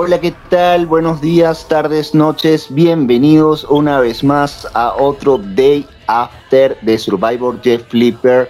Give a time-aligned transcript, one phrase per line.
[0.00, 0.86] Hola, ¿qué tal?
[0.86, 2.72] Buenos días, tardes, noches.
[2.72, 8.48] Bienvenidos una vez más a otro Day After de Survivor Jeff Flipper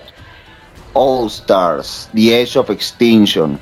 [0.92, 3.58] All Stars, The Age of Extinction.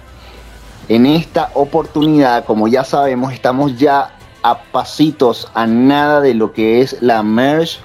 [0.88, 6.80] En esta oportunidad, como ya sabemos, estamos ya a pasitos, a nada de lo que
[6.80, 7.78] es la merge.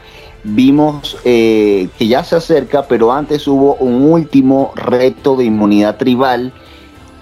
[0.44, 6.52] Vimos eh, que ya se acerca, pero antes hubo un último reto de inmunidad tribal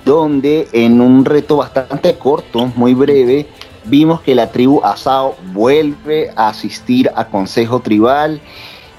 [0.05, 3.47] donde en un reto bastante corto, muy breve,
[3.85, 8.41] vimos que la tribu Asao vuelve a asistir a Consejo Tribal,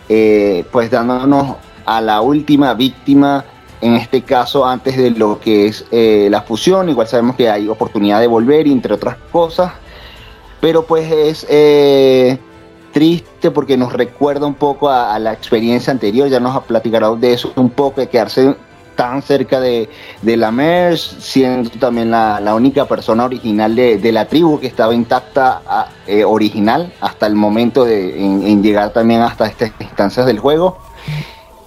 [0.08, 1.56] eh, pues dándonos
[1.86, 3.44] a la última víctima,
[3.80, 7.68] en este caso antes de lo que es eh, la fusión, igual sabemos que hay
[7.68, 9.72] oportunidad de volver, entre otras cosas,
[10.60, 12.38] pero pues es eh,
[12.92, 17.16] triste porque nos recuerda un poco a, a, la experiencia anterior, ya nos ha platicado
[17.16, 18.54] de eso un poco, de quedarse
[18.96, 19.88] tan cerca de,
[20.22, 24.66] de la MERS, siendo también la, la única persona original de, de, la tribu que
[24.66, 25.62] estaba intacta
[26.06, 30.78] eh, original hasta el momento de en, llegar también hasta estas instancias del juego.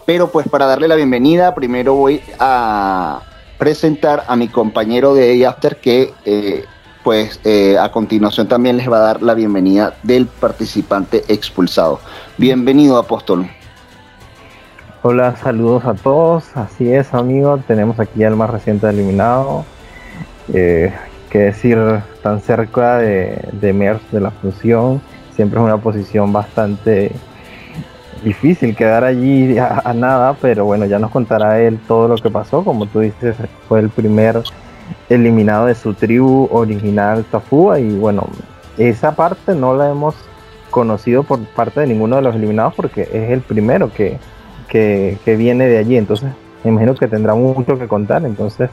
[0.06, 3.22] Pero pues para darle la bienvenida, primero voy a
[3.58, 6.66] presentar a mi compañero de After que eh,
[7.04, 12.00] pues eh, a continuación también les va a dar la bienvenida del participante expulsado.
[12.38, 13.50] Bienvenido, Apóstol.
[15.06, 16.56] Hola, saludos a todos.
[16.56, 17.58] Así es, amigo.
[17.68, 19.66] Tenemos aquí al más reciente eliminado.
[20.54, 20.94] Eh,
[21.30, 21.78] que decir,
[22.22, 25.02] tan cerca de, de MERS, de la fusión.
[25.36, 27.12] Siempre es una posición bastante
[28.24, 32.30] difícil quedar allí a, a, nada, pero bueno, ya nos contará él todo lo que
[32.30, 32.64] pasó.
[32.64, 33.36] Como tú dices,
[33.68, 34.42] fue el primer
[35.10, 38.26] eliminado de su tribu original Tafua y bueno,
[38.78, 40.16] esa parte no la hemos
[40.72, 44.18] conocido por parte de ninguno de los eliminados porque es el primero que,
[44.74, 46.32] que, que, viene de allí, entonces
[46.64, 48.72] me imagino que tendrá mucho que contar, entonces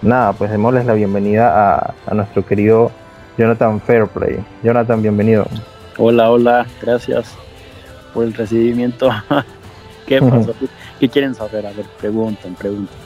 [0.00, 2.92] nada, pues démosles la bienvenida a, a nuestro querido
[3.36, 4.38] Jonathan Fairplay.
[4.62, 5.44] Jonathan, bienvenido.
[5.98, 7.34] Hola, hola, gracias
[8.14, 9.10] por el recibimiento.
[10.06, 10.54] ¿Qué pasó?
[11.00, 11.66] ¿Qué quieren saber?
[11.66, 12.96] A ver, pregunten, pregunten.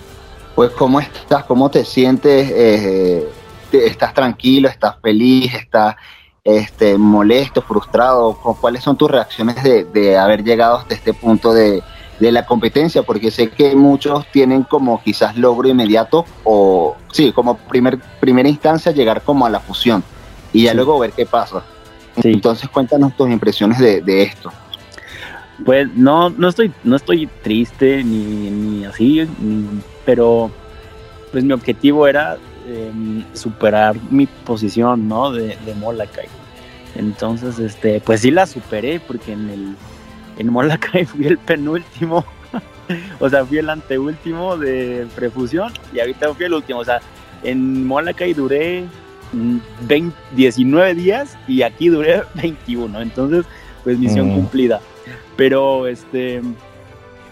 [0.54, 1.44] Pues, ¿cómo estás?
[1.44, 2.50] ¿Cómo te sientes?
[2.54, 3.26] Eh,
[3.72, 4.69] ¿Estás tranquilo?
[4.69, 5.54] ¿Estás feliz?
[5.54, 5.96] ¿Estás
[6.44, 8.34] este, molesto, frustrado?
[8.60, 11.82] ¿Cuáles son tus reacciones de, de haber llegado hasta este punto de,
[12.21, 13.03] de, la competencia?
[13.03, 18.93] Porque sé que muchos tienen como quizás logro inmediato o, sí, como primer, primera instancia
[18.93, 20.03] llegar como a la fusión
[20.53, 20.76] y ya sí.
[20.76, 21.62] luego ver qué pasa.
[22.21, 22.32] Sí.
[22.32, 24.50] Entonces, cuéntanos tus impresiones de, de esto.
[25.65, 30.50] Pues no, no estoy, no estoy triste ni, ni así, ni, pero
[31.32, 32.93] pues mi objetivo era eh,
[33.32, 35.32] superar mi posición, ¿no?
[35.32, 36.28] De, de Molokai.
[36.94, 39.76] Entonces, este, pues sí la superé porque en el
[40.38, 42.24] en Molokai fui el penúltimo,
[43.20, 47.00] o sea, fui el anteúltimo de prefusión y ahorita fui el último, o sea,
[47.42, 48.84] en Molokai duré
[49.32, 53.44] 20, 19 días y aquí duré 21, entonces,
[53.84, 54.34] pues misión mm.
[54.34, 54.80] cumplida.
[55.36, 56.41] Pero este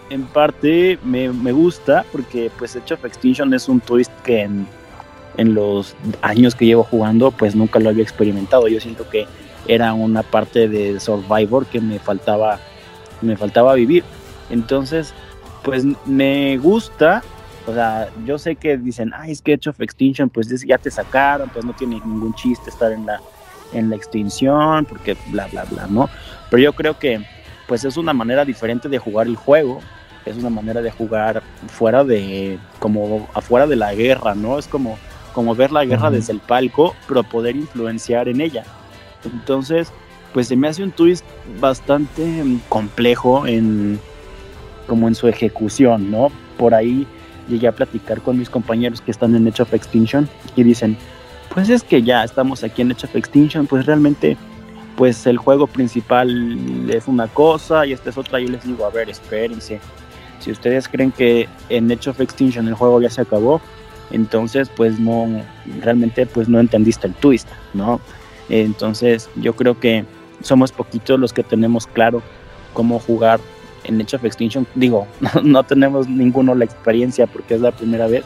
[0.09, 4.67] en parte me, me, gusta porque pues Age of Extinction es un twist que en,
[5.37, 8.67] en, los años que llevo jugando pues nunca lo había experimentado.
[8.67, 9.25] Yo siento que
[9.67, 12.59] era una parte de Survivor que me faltaba,
[13.21, 14.03] me faltaba vivir.
[14.49, 15.13] Entonces,
[15.63, 17.23] pues me gusta.
[17.67, 20.91] O sea, yo sé que dicen, ay, es que Age of Extinction, pues ya te
[20.91, 23.19] sacaron, pues no tiene ningún chiste estar en la,
[23.73, 26.07] en la extinción, porque bla, bla, bla, ¿no?
[26.51, 27.25] Pero yo creo que
[27.67, 29.79] pues es una manera diferente de jugar el juego,
[30.25, 34.59] es una manera de jugar fuera de, como afuera de la guerra, ¿no?
[34.59, 34.97] Es como,
[35.33, 36.15] como ver la guerra uh -huh.
[36.15, 38.63] desde el palco, pero poder influenciar en ella.
[39.23, 39.91] Entonces,
[40.35, 41.23] pues se me hace un twist
[41.61, 43.97] bastante complejo en,
[44.85, 46.29] como en su ejecución, ¿no?
[46.57, 47.07] Por ahí
[47.47, 50.97] llegué a platicar con mis compañeros que están en Age of Extinction y dicen,
[51.53, 54.35] pues es que ya estamos aquí en Age of Extinction, pues realmente
[54.97, 58.37] pues el juego principal es una cosa y esta es otra.
[58.41, 59.79] Yo les digo, a ver, espérense.
[60.39, 63.61] Si ustedes creen que en Age of Extinction el juego ya se acabó,
[64.11, 65.27] entonces pues no,
[65.79, 68.01] realmente pues no entendiste el twist, ¿no?
[68.49, 70.03] Entonces yo creo que
[70.45, 72.21] somos poquitos los que tenemos claro
[72.73, 73.39] cómo jugar
[73.83, 74.67] en Age of Extinction.
[74.75, 78.23] Digo, no, no tenemos ninguno la experiencia porque es la primera vez,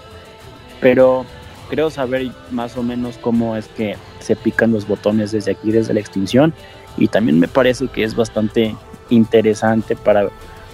[0.81, 1.25] pero
[1.69, 5.93] creo saber más o menos cómo es que se pican los botones desde aquí, desde
[5.93, 6.53] la extinción.
[6.97, 8.75] Y también me parece que es bastante
[9.09, 10.27] interesante para,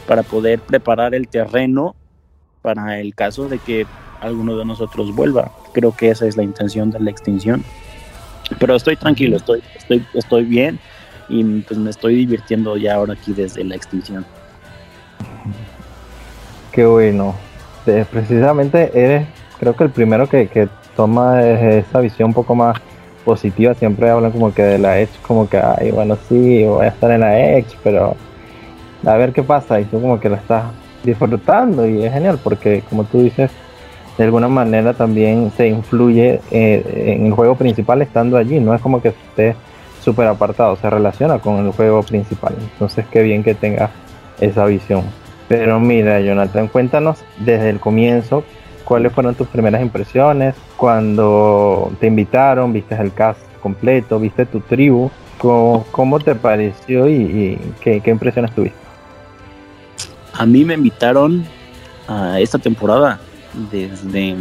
[0.07, 1.95] para poder preparar el terreno
[2.63, 3.85] para el caso de que
[4.19, 5.51] alguno de nosotros vuelva.
[5.73, 7.63] Creo que esa es la intención de la extinción.
[8.59, 10.79] Pero estoy tranquilo, estoy, estoy, estoy bien
[11.29, 14.25] y pues me estoy divirtiendo ya ahora aquí desde la extinción.
[16.71, 17.35] Qué bueno.
[18.11, 19.27] Precisamente eres,
[19.59, 22.77] creo que el primero que, toma esa visión un poco más
[23.25, 26.89] positiva, siempre hablan como que de la Edge, como que, ay, bueno, sí, voy a
[26.89, 28.15] estar en la Edge, pero
[29.05, 30.63] a ver qué pasa, y tú como que la estás
[31.03, 33.51] disfrutando y es genial porque como tú dices,
[34.17, 38.81] de alguna manera también se influye eh, en el juego principal estando allí, no es
[38.81, 39.55] como que esté
[40.05, 43.89] súper apartado, se relaciona con el juego principal, entonces qué bien que tenga
[44.39, 45.03] esa visión.
[45.47, 48.43] Pero mira, Jonathan, cuéntanos desde el comienzo
[48.83, 55.09] cuáles fueron tus primeras impresiones cuando te invitaron, viste el cast completo, viste tu tribu,
[55.39, 58.77] cómo, te pareció y, qué, qué impresiones tuviste.
[60.33, 61.45] A mí me invitaron
[62.07, 63.19] a esta temporada
[63.71, 64.35] desde,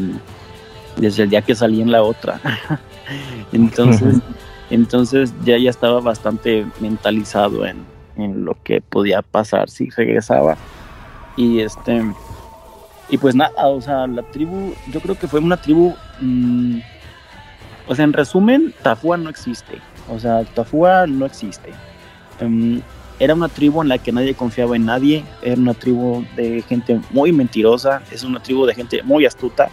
[0.97, 2.41] desde el día que salí en la otra.
[3.53, 4.17] entonces,
[4.71, 7.85] entonces ya, ya estaba bastante mentalizado en,
[8.17, 10.57] en lo que podía pasar si regresaba.
[11.37, 12.03] Y este
[13.09, 16.79] y pues nada, o sea, la tribu, yo creo que fue una tribu, mm,
[17.87, 19.79] o sea, en resumen, Tafua no existe.
[20.09, 21.71] O sea, Tafua no existe.
[22.41, 22.81] Em,
[23.19, 27.01] era una tribu en la que nadie confiaba en nadie, era una tribu de gente
[27.11, 29.69] muy mentirosa, es una tribu de gente muy astuta.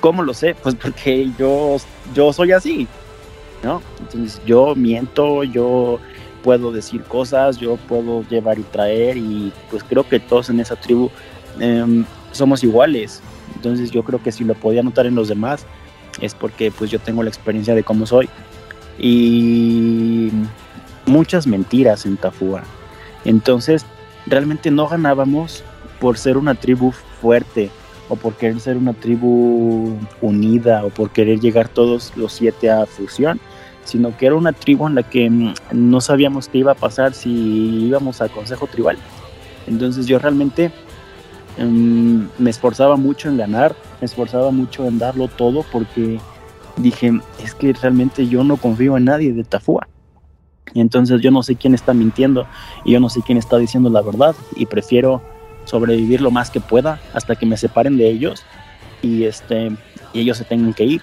[0.00, 0.54] ¿Cómo lo sé?
[0.54, 1.78] Pues porque yo,
[2.14, 2.86] yo soy así,
[3.62, 3.82] ¿no?
[4.00, 5.98] Entonces yo miento, yo
[6.42, 10.76] puedo decir cosas, yo puedo llevar y traer y pues creo que todos en esa
[10.76, 11.10] tribu
[11.58, 13.20] em, somos iguales.
[13.54, 15.66] Entonces yo creo que si lo podía notar en los demás
[16.20, 18.28] es porque pues yo tengo la experiencia de cómo soy.
[18.98, 20.30] Y
[21.06, 22.62] muchas mentiras en Tafúa.
[23.24, 23.84] Entonces,
[24.26, 25.64] realmente no ganábamos
[26.00, 27.70] por ser una tribu fuerte
[28.08, 32.86] o por querer ser una tribu unida o por querer llegar todos los siete a
[32.86, 33.40] fusión,
[33.84, 37.14] sino que era una tribu en la que mm, no sabíamos qué iba a pasar
[37.14, 38.96] si íbamos a consejo tribal.
[39.66, 40.70] Entonces yo realmente
[41.56, 46.20] em, me esforzaba mucho en ganar, me esforzaba mucho en darlo todo porque
[46.76, 47.12] dije,
[47.42, 49.88] es que realmente yo no confío en nadie de Tafúa.
[50.74, 52.46] Y entonces yo no sé quién está mintiendo
[52.84, 55.22] y yo no sé quién está diciendo la verdad y prefiero
[55.66, 58.44] sobrevivir lo más que pueda hasta que me separen de ellos
[59.02, 59.70] y este
[60.14, 61.02] y ellos se tengan que ir.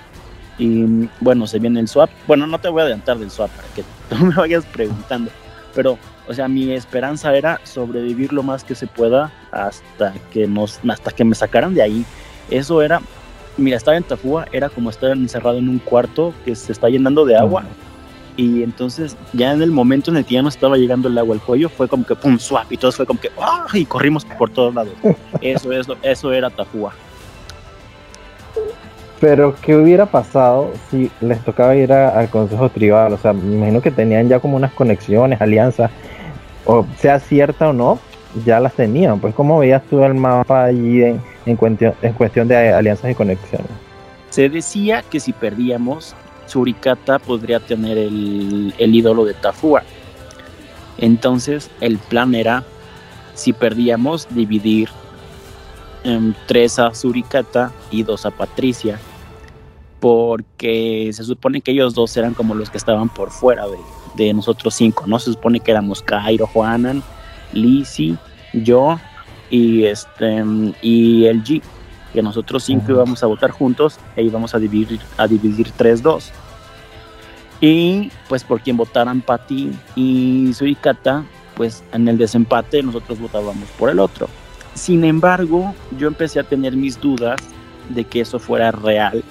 [0.58, 2.10] Y bueno, se viene el swap.
[2.28, 5.30] Bueno, no te voy a adelantar del swap para que tú me vayas preguntando,
[5.76, 10.80] pero o sea, mi esperanza era sobrevivir lo más que se pueda hasta que nos
[10.90, 12.06] hasta que me sacaran de ahí.
[12.50, 13.02] Eso era
[13.58, 17.26] mira, estar en Tafúa era como estar encerrado en un cuarto que se está llenando
[17.26, 17.64] de agua
[18.38, 21.36] y entonces ya en el momento en el que ya nos estaba llegando el agua
[21.36, 23.66] al cuello fue como que pum swap y todo fue como que ¡ah!
[23.74, 24.94] y corrimos por todos lados.
[25.42, 26.94] Eso es eso era Tafúa
[29.20, 33.82] pero qué hubiera pasado si les tocaba ir al consejo tribal o sea me imagino
[33.82, 35.92] que tenían ya como unas conexiones alianzas
[36.66, 38.00] o sea cierta o no
[38.46, 39.20] ya las tenían.
[39.20, 43.16] Pues cómo veías tú el mapa allí en, en, cuestión, en cuestión de alianzas y
[43.16, 43.70] conexiones
[44.34, 49.84] se decía que si perdíamos Surikata podría tener el, ídolo de Tafua.
[50.98, 52.64] Entonces el plan era,
[53.34, 54.90] si perdíamos, dividir
[56.04, 59.00] en tres a Surikata y dos a Patricia,
[60.00, 63.66] porque se supone que ellos dos eran como los que estaban por fuera
[64.16, 65.18] de, nosotros cinco, ¿no?
[65.18, 67.02] Se supone que éramos Cairo, Juanan,
[67.54, 68.18] Lizzie,
[68.54, 69.00] yo
[69.50, 70.44] y, este,
[70.82, 71.62] y el G
[72.14, 76.30] que nosotros cinco íbamos a votar juntos e íbamos a dividir, a dividir 3-2.
[77.60, 81.24] Y pues por quien votaran Pati y Surikata,
[81.56, 84.28] pues en el desempate nosotros votábamos por el otro.
[84.74, 87.40] Sin embargo, yo empecé a tener mis dudas
[87.90, 89.24] de que eso fuera real,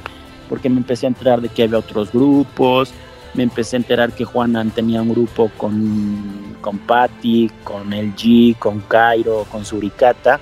[0.49, 2.93] porque me empecé a enterar de que había otros grupos,
[3.35, 8.57] me empecé a enterar que Juanan tenía un grupo con, con Patty, con el G,
[8.59, 10.39] con Cairo, con Surikata,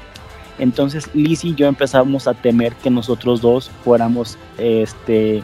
[0.61, 5.43] entonces Liz y yo empezamos a temer que nosotros dos fuéramos este,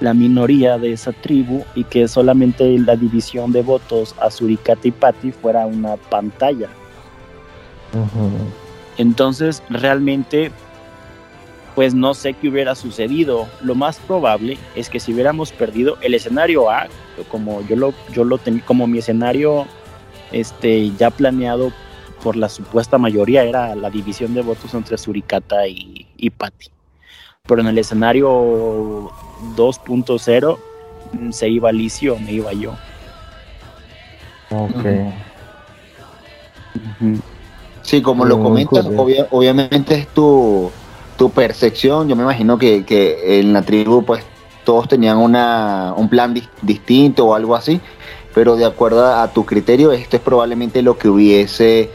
[0.00, 4.92] la minoría de esa tribu y que solamente la división de votos a Surikata y
[4.92, 6.68] Patti fuera una pantalla.
[8.96, 10.50] Entonces realmente
[11.74, 13.46] pues no sé qué hubiera sucedido.
[13.62, 16.88] Lo más probable es que si hubiéramos perdido el escenario A,
[17.30, 19.66] como yo lo, yo lo tenía como mi escenario
[20.32, 21.72] este, ya planeado
[22.22, 26.68] por la supuesta mayoría era la división de votos entre Suricata y, y Patti.
[27.46, 29.10] Pero en el escenario
[29.56, 30.58] 2.0
[31.12, 32.74] mm, se iba Licio o me iba yo.
[34.50, 34.84] Ok.
[37.82, 38.86] Sí, como lo comentas,
[39.30, 40.70] obviamente es tu,
[41.16, 42.08] tu, percepción.
[42.08, 44.24] Yo me imagino que, que, en la tribu, pues
[44.64, 47.80] todos tenían una, un plan distinto o algo así
[48.34, 51.90] pero de acuerdo a, tu criterio, esto es probablemente lo que hubiese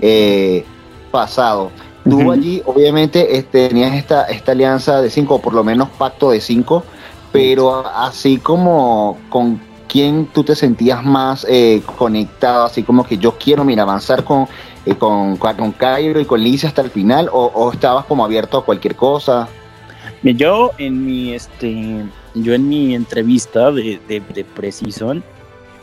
[0.00, 0.64] eh,
[1.10, 1.70] pasado.
[2.08, 6.30] Tú allí, obviamente, este, tenías esta, esta alianza de cinco, o por lo menos pacto
[6.30, 6.82] de cinco,
[7.30, 13.36] pero así como con quién tú te sentías más eh, conectado, así como que yo
[13.36, 14.46] quiero, mira, avanzar con,
[14.86, 18.64] eh, con, con Cairo y con Liz hasta el final, o, estabas como abierto a
[18.64, 19.48] cualquier cosa?
[20.22, 22.04] Yo en mi, este,
[22.34, 25.24] yo en mi entrevista de, de, de Precision,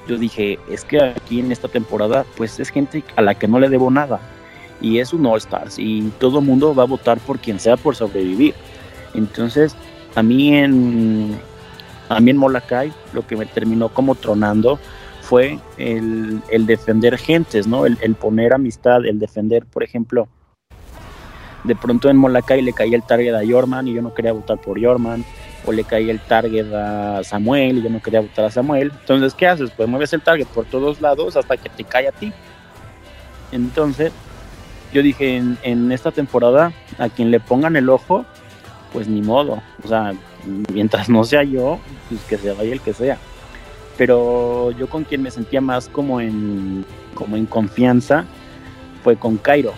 [0.08, 3.60] yo dije, es que aquí en esta temporada, pues es gente a la que no
[3.60, 4.20] le debo nada.
[4.80, 7.78] Y es un All Stars y todo el mundo va a votar por quien sea
[7.78, 8.54] por sobrevivir.
[9.14, 9.76] Entonces,
[10.16, 11.40] a mí en,
[12.10, 14.80] a mí en Molokai lo que me terminó como tronando
[15.22, 17.86] fue el, defender gentes, ¿no?
[17.86, 20.30] El, poner amistad, el defender, por ejemplo,
[21.66, 24.58] de pronto en Molokai le caía el target a Yorman y yo no quería votar
[24.60, 25.26] por Yorman,
[25.66, 28.92] o le caía el target a Samuel y yo no quería votar a Samuel.
[29.00, 29.72] Entonces, ¿qué haces?
[29.76, 32.32] Pues mueves el target por todos lados hasta que te cae a ti.
[33.52, 34.12] Entonces,
[34.94, 38.26] yo dije, en, en esta temporada, a quien le pongan el ojo,
[38.94, 39.62] pues ni modo.
[39.84, 40.14] O sea,
[40.74, 43.18] mientras no sea yo, pues que se vaya el que sea.
[43.98, 48.26] Pero yo con quien me sentía más como en, como en confianza
[49.04, 49.74] fue con Cairo.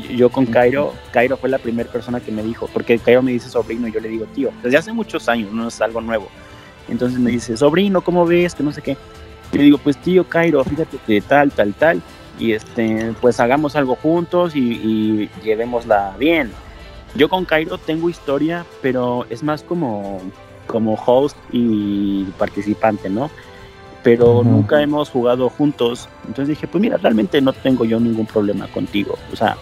[0.00, 3.48] Yo con Cairo, Cairo fue la primera persona que me dijo, porque Cairo me dice
[3.48, 6.28] sobrino y yo le digo tío, desde hace muchos años, no es algo nuevo.
[6.88, 8.54] Entonces me dice, sobrino, ¿cómo ves?
[8.54, 8.96] Que no sé qué.
[9.52, 12.02] Y le digo, pues tío Cairo, fíjate que tal, tal, tal.
[12.38, 16.50] Y este, pues hagamos algo juntos y, y llevémosla bien
[17.14, 20.20] yo con Cairo tengo historia, pero es más como,
[20.66, 23.30] como host y participante, ¿no?
[24.02, 26.08] Pero nunca hemos jugado juntos.
[26.26, 29.18] Entonces dije, pues mira, realmente no tengo yo ningún problema contigo.
[29.32, 29.56] O sea,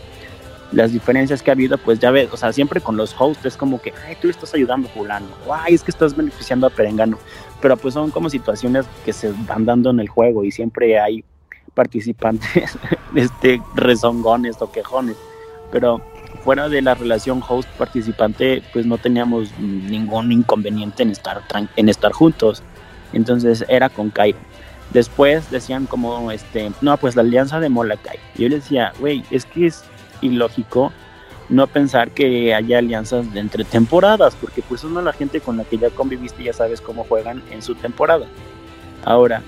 [0.72, 3.56] las diferencias que ha habido, pues ya ves, o sea, siempre con los hosts es
[3.56, 6.70] como que, ay, tú estás ayudando a fulano, o ay, es que estás beneficiando a
[6.70, 7.18] Perengano.
[7.60, 11.24] Pero pues son como situaciones que se van dando en el juego y siempre hay
[11.74, 12.78] participantes,
[13.14, 15.16] este, rezongones o quejones.
[15.70, 16.00] Pero
[16.44, 21.42] fuera de la relación host-participante, pues no teníamos ningún inconveniente en estar,
[21.76, 22.62] en estar juntos.
[23.12, 24.38] Entonces era con Cairo.
[24.92, 28.18] Después decían como, este, no, pues la alianza de Molokai.
[28.36, 29.84] Yo les decía, güey, es que es
[30.20, 30.92] ilógico
[31.48, 35.64] no pensar que haya alianzas de entre temporadas, porque pues una la gente con la
[35.64, 38.26] que ya conviviste ya sabes cómo juegan en su temporada.
[39.04, 39.42] Ahora,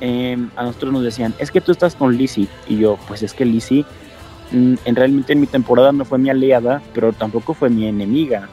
[0.00, 3.32] em, a nosotros nos decían, es que tú estás con Lizzie, y yo, pues es
[3.32, 3.86] que Lizzie
[4.52, 8.48] Mm, en realmente en mi temporada no fue mi aliada, pero tampoco fue mi enemiga.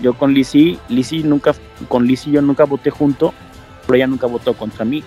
[0.00, 1.54] yo con Lizzie, Lizzie nunca,
[1.88, 3.34] con Lizzie yo nunca voté junto,
[3.84, 5.02] pero ella nunca votó contra mí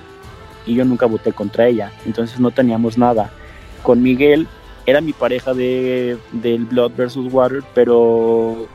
[0.66, 3.32] y yo nunca voté contra ella, entonces no teníamos nada.
[3.84, 4.48] Con Miguel
[4.86, 8.68] era mi pareja de del Blood versus Water, pero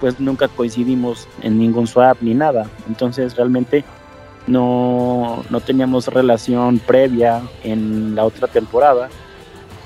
[0.00, 3.84] pues nunca coincidimos en ningún swap ni nada, entonces realmente
[4.46, 9.08] no, no teníamos relación previa en la otra temporada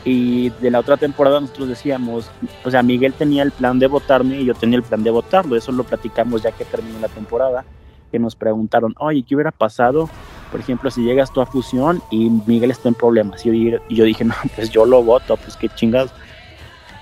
[0.05, 2.29] y de la otra temporada nosotros decíamos,
[2.65, 5.57] o sea, Miguel tenía el plan de votarme y yo tenía el plan de votarlo.
[5.57, 7.65] Eso lo platicamos ya que terminó la temporada.
[8.11, 10.11] Que nos preguntaron, oye, ¿qué hubiera pasado?
[10.53, 13.45] Por ejemplo, si llegas tú a fusión y Miguel está en problemas.
[13.45, 16.13] Y yo, y yo dije, no, pues yo lo voto, pues qué chingados.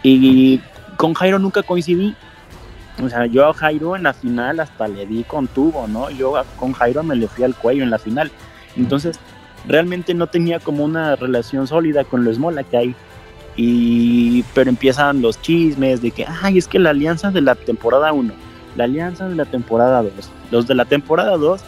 [0.02, 0.60] Y
[0.96, 2.14] con Jairo nunca coincidí.
[3.02, 6.10] O sea, yo a Jairo en la final hasta le di con tubo, ¿no?
[6.10, 8.30] Yo con Jairo me le fui al cuello en la final.
[8.76, 9.18] Entonces,
[9.66, 12.94] realmente no tenía como una relación sólida con los Molakai.
[13.56, 18.12] Y, pero empiezan los chismes de que, ay, es que la alianza de la temporada
[18.12, 18.32] 1,
[18.76, 20.12] la alianza de la temporada 2,
[20.50, 21.60] los de la temporada 2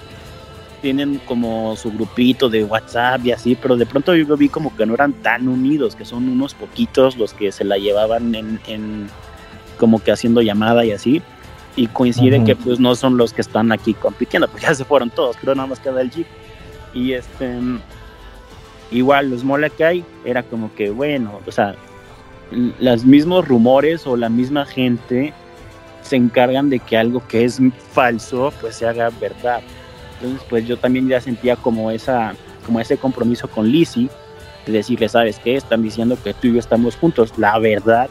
[0.83, 4.85] tienen como su grupito de WhatsApp y así, pero de pronto yo vi como que
[4.85, 9.09] no eran tan unidos, que son unos poquitos los que se la llevaban en,
[9.79, 11.23] como que haciendo llamada y así.
[11.75, 15.09] Y coincide que pues no son los que están aquí compitiendo, pues ya se fueron
[15.09, 16.27] todos, pero nada más queda el Jeep.
[16.93, 17.59] Y este,
[18.91, 21.75] igual los Molokai era como que, bueno, o sea,
[22.51, 25.33] los mismos rumores o la misma gente
[26.03, 27.61] se encargan de que algo que es
[27.93, 29.63] falso pues se haga verdad.
[30.23, 34.09] Entonces pues yo también ya sentía como esa como ese compromiso con Lizzie
[34.67, 35.57] de decirle, ¿sabes qué?
[35.57, 37.33] Están diciendo que tú y yo estamos juntos.
[37.37, 38.09] La verdad,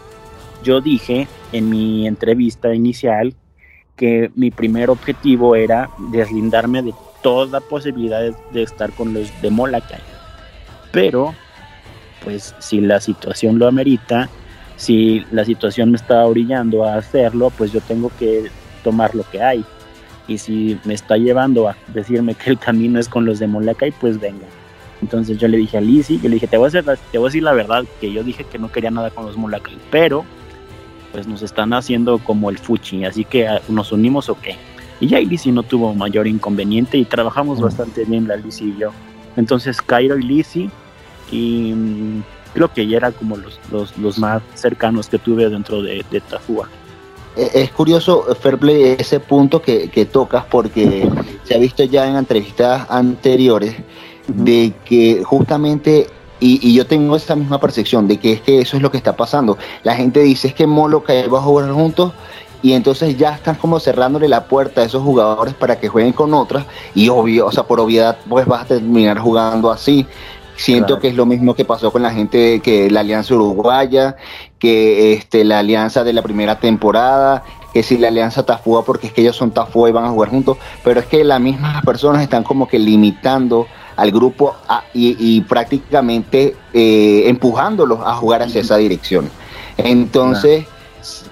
[0.63, 3.33] yo dije en mi entrevista inicial
[3.95, 10.01] que mi primer objetivo era deslindarme de toda posibilidad de, estar con los de Molakai.
[10.91, 11.33] Pero,
[12.23, 14.29] pues si la situación lo amerita,
[14.75, 18.49] si la situación me está orillando a hacerlo, pues yo tengo que
[18.83, 19.63] tomar lo que hay.
[20.27, 23.91] Y si me está llevando a decirme que el camino es con los de Molakai,
[23.91, 24.45] pues venga.
[25.01, 27.25] Entonces yo le dije a Lizzie, yo le dije, te voy, a decir, te voy
[27.25, 30.23] a decir la verdad, que yo dije que no quería nada con los Molakai, pero
[31.11, 34.55] pues nos están haciendo como el fuchi, así que ah, nos unimos o qué.
[34.99, 37.63] Y ya Lizzie no tuvo mayor inconveniente y trabajamos mm.
[37.63, 38.91] bastante bien la Lizzie y yo.
[39.35, 40.69] Entonces Cairo y Lizzie
[41.31, 42.23] y mm,
[42.53, 46.21] creo que ya era como los, los, los, más cercanos que tuve dentro de, de
[46.21, 46.69] Tafua.
[47.35, 51.09] Eh, es curioso, Fairplay, ese punto que, tocas, porque
[51.43, 53.75] se ha visto ya en entrevistas anteriores
[54.27, 56.07] de que justamente,
[56.39, 59.15] y, yo tengo esa misma percepción de que es que eso es lo que está
[59.15, 59.57] pasando.
[59.83, 62.11] La gente dice es que Molokai va a jugar juntos
[62.61, 66.33] y entonces ya están como cerrándole la puerta a esos jugadores para que jueguen con
[66.33, 70.05] otras y obvio, o sea, por obviedad pues vas a terminar jugando así.
[70.61, 74.15] Siento que es lo mismo que pasó con la gente que la Alianza Uruguaya,
[74.59, 79.13] que este, la Alianza de la primera temporada, que si la Alianza Tafúa, porque es
[79.13, 82.21] que ellos son Tafúa y van a jugar juntos, pero es que las mismas personas
[82.21, 83.65] están como que limitando
[83.95, 84.55] al grupo
[84.93, 89.29] y, prácticamente eh, empujándolos a jugar hacia esa dirección.
[89.77, 90.65] Entonces,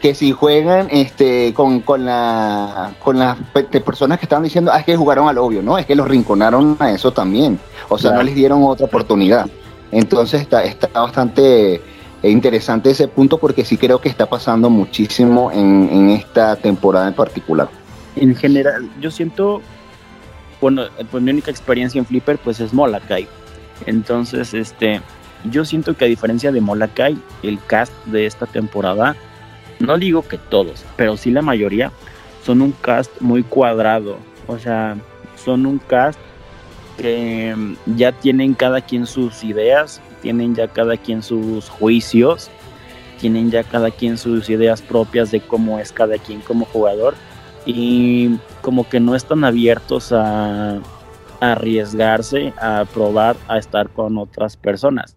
[0.01, 3.37] que si juegan este con, con, la, con las
[3.85, 6.77] personas que estaban diciendo, ah, es que jugaron al obvio, no, es que los rinconaron
[6.79, 7.59] a eso también.
[7.87, 9.47] O sea, no les dieron otra oportunidad.
[9.91, 11.81] Entonces está, está bastante
[12.23, 17.13] interesante ese punto porque sí creo que está pasando muchísimo en, en esta temporada en
[17.13, 17.69] particular.
[18.15, 19.61] En general, yo siento,
[20.59, 23.27] bueno, pues mi única experiencia en Flipper pues es Molakai.
[23.85, 25.01] Entonces, este,
[25.45, 29.15] yo siento que a diferencia de Molakai, el cast de esta temporada
[29.79, 31.91] no digo que todos, pero sí la mayoría,
[32.45, 34.17] son un cast muy cuadrado.
[34.47, 34.97] O sea,
[35.43, 36.19] son un cast
[36.97, 42.49] que mm, ya tienen cada quien sus ideas, tienen ya cada quien sus juicios,
[43.19, 47.15] tienen ya cada quien sus ideas propias de cómo es cada quien como jugador
[47.65, 50.79] y como que no están abiertos a,
[51.41, 55.15] arriesgarse, a probar, a estar con otras personas.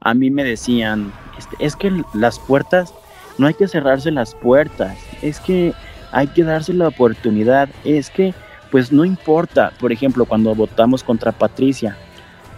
[0.00, 2.94] A mí me decían, este, es que las puertas
[3.38, 5.72] no hay que cerrarse las puertas, es que
[6.12, 8.34] hay que darse la oportunidad, es que
[8.70, 11.96] pues no importa, por ejemplo, cuando votamos contra Patricia,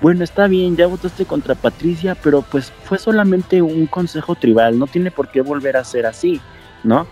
[0.01, 4.87] bueno, está bien, ya votaste contra Patricia, pero pues fue solamente un consejo tribal, no
[4.87, 6.41] tiene por qué volver a ser así,
[6.85, 7.07] ¿no?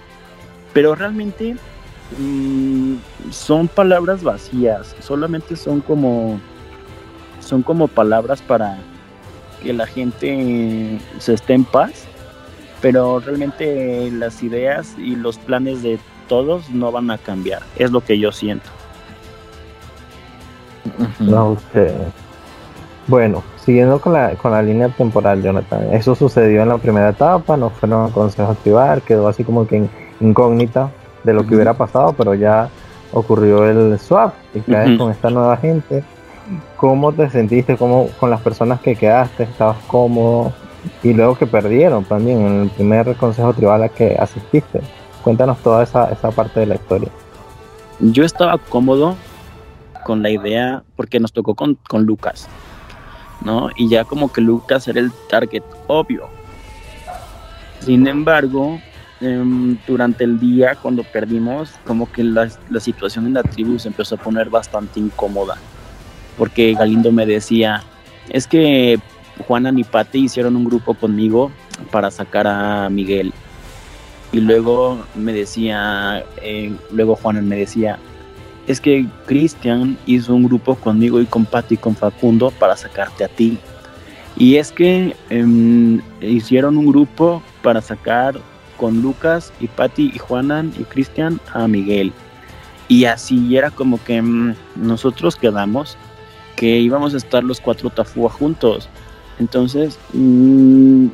[0.72, 1.56] Pero realmente
[2.18, 2.94] mm,
[3.30, 6.40] son palabras vacías, solamente son como
[7.40, 8.78] son como palabras para
[9.62, 12.06] que la gente se esté en paz
[12.80, 18.00] pero realmente las ideas y los planes de todos no van a cambiar, es lo
[18.00, 18.68] que yo siento.
[21.18, 21.56] No,
[23.06, 27.56] Bueno, siguiendo con la, con la línea temporal, Jonathan, eso sucedió en la primera etapa,
[27.56, 29.88] no fueron a consejo tribal, quedó así como que
[30.20, 30.90] incógnita
[31.24, 32.68] de lo que hubiera pasado, pero ya
[33.12, 36.04] ocurrió el swap y caes con esta nueva gente.
[36.76, 37.76] ¿Cómo te sentiste?
[37.76, 39.44] ¿Cómo con las personas que quedaste?
[39.44, 40.52] ¿Estabas cómodo?
[41.02, 44.80] Y luego que perdieron también en el primer consejo tribal a que asististe.
[45.22, 47.08] Cuéntanos toda esa, esa parte de la historia.
[47.98, 49.16] Yo estaba cómodo
[50.04, 52.48] con la idea porque nos tocó con, con Lucas,
[53.40, 53.70] ¿no?
[53.76, 56.28] Y ya como que Lucas era el target obvio.
[57.80, 58.80] Sin embargo,
[59.20, 63.88] em, durante el día cuando perdimos, como que la, la situación en la tribu se
[63.88, 65.56] empezó a poner bastante incómoda.
[66.38, 67.82] Porque Galindo me decía,
[68.28, 69.00] es que
[69.46, 71.50] Juana y Pati hicieron un grupo conmigo
[71.90, 73.32] para sacar a Miguel.
[74.32, 77.98] Y luego me decía, eh, luego Juana me decía,
[78.66, 83.24] es que Cristian hizo un grupo conmigo y con Pati y con Facundo para sacarte
[83.24, 83.58] a ti.
[84.36, 88.38] Y es que em, hicieron un grupo para sacar
[88.76, 92.12] con Lucas y Pati y Juanan y Cristian a Miguel.
[92.88, 95.96] Y así era como que mm, nosotros quedamos
[96.56, 98.88] que íbamos a estar los cuatro Tafúa juntos.
[99.38, 101.06] Entonces, mm,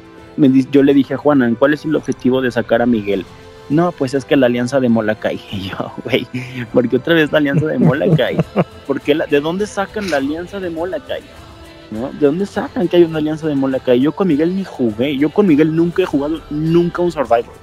[0.70, 3.24] yo le dije a Juanan, ¿cuál es el objetivo de sacar a Miguel?
[3.68, 5.40] No, pues es que la alianza de Molacay.
[5.52, 6.26] Y yo, güey,
[6.72, 8.36] porque otra vez la alianza de Molacay.
[8.86, 11.22] Porque ¿De dónde sacan la alianza de Molacay?
[11.90, 12.10] ¿No?
[12.10, 14.00] ¿De dónde sacan que hay una alianza de Molacay?
[14.00, 15.16] Yo con Miguel ni jugué.
[15.16, 17.54] Yo con Miguel nunca he jugado, nunca un Survivor.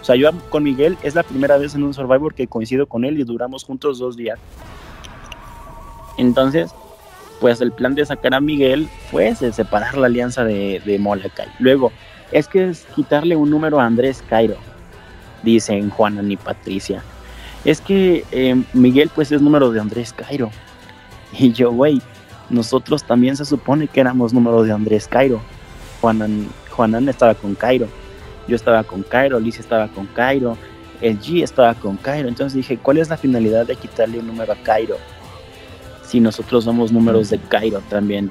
[0.00, 3.04] O sea, yo con Miguel es la primera vez en un Survivor que coincido con
[3.04, 4.38] él y duramos juntos dos días.
[6.16, 6.74] Entonces,
[7.44, 10.98] pues el plan de sacar a Miguel fue separar la alianza de, de
[11.58, 11.92] Luego,
[12.32, 14.56] es que es quitarle un número a Andrés Cairo,
[15.42, 17.02] dicen Juana y Patricia.
[17.66, 20.50] Es que eh, Miguel pues es número de Andrés Cairo.
[21.38, 22.00] Y yo, güey,
[22.48, 25.42] nosotros también se supone que éramos número de Andrés Cairo.
[26.00, 27.88] Juanan, Juanan estaba con Cairo.
[28.48, 30.56] Yo estaba con Cairo, Liz estaba con Cairo,
[31.02, 32.26] el G estaba con Cairo.
[32.26, 34.96] Entonces dije, ¿cuál es la finalidad de quitarle un número a Cairo?
[36.14, 38.30] Si nosotros somos números de Cairo también.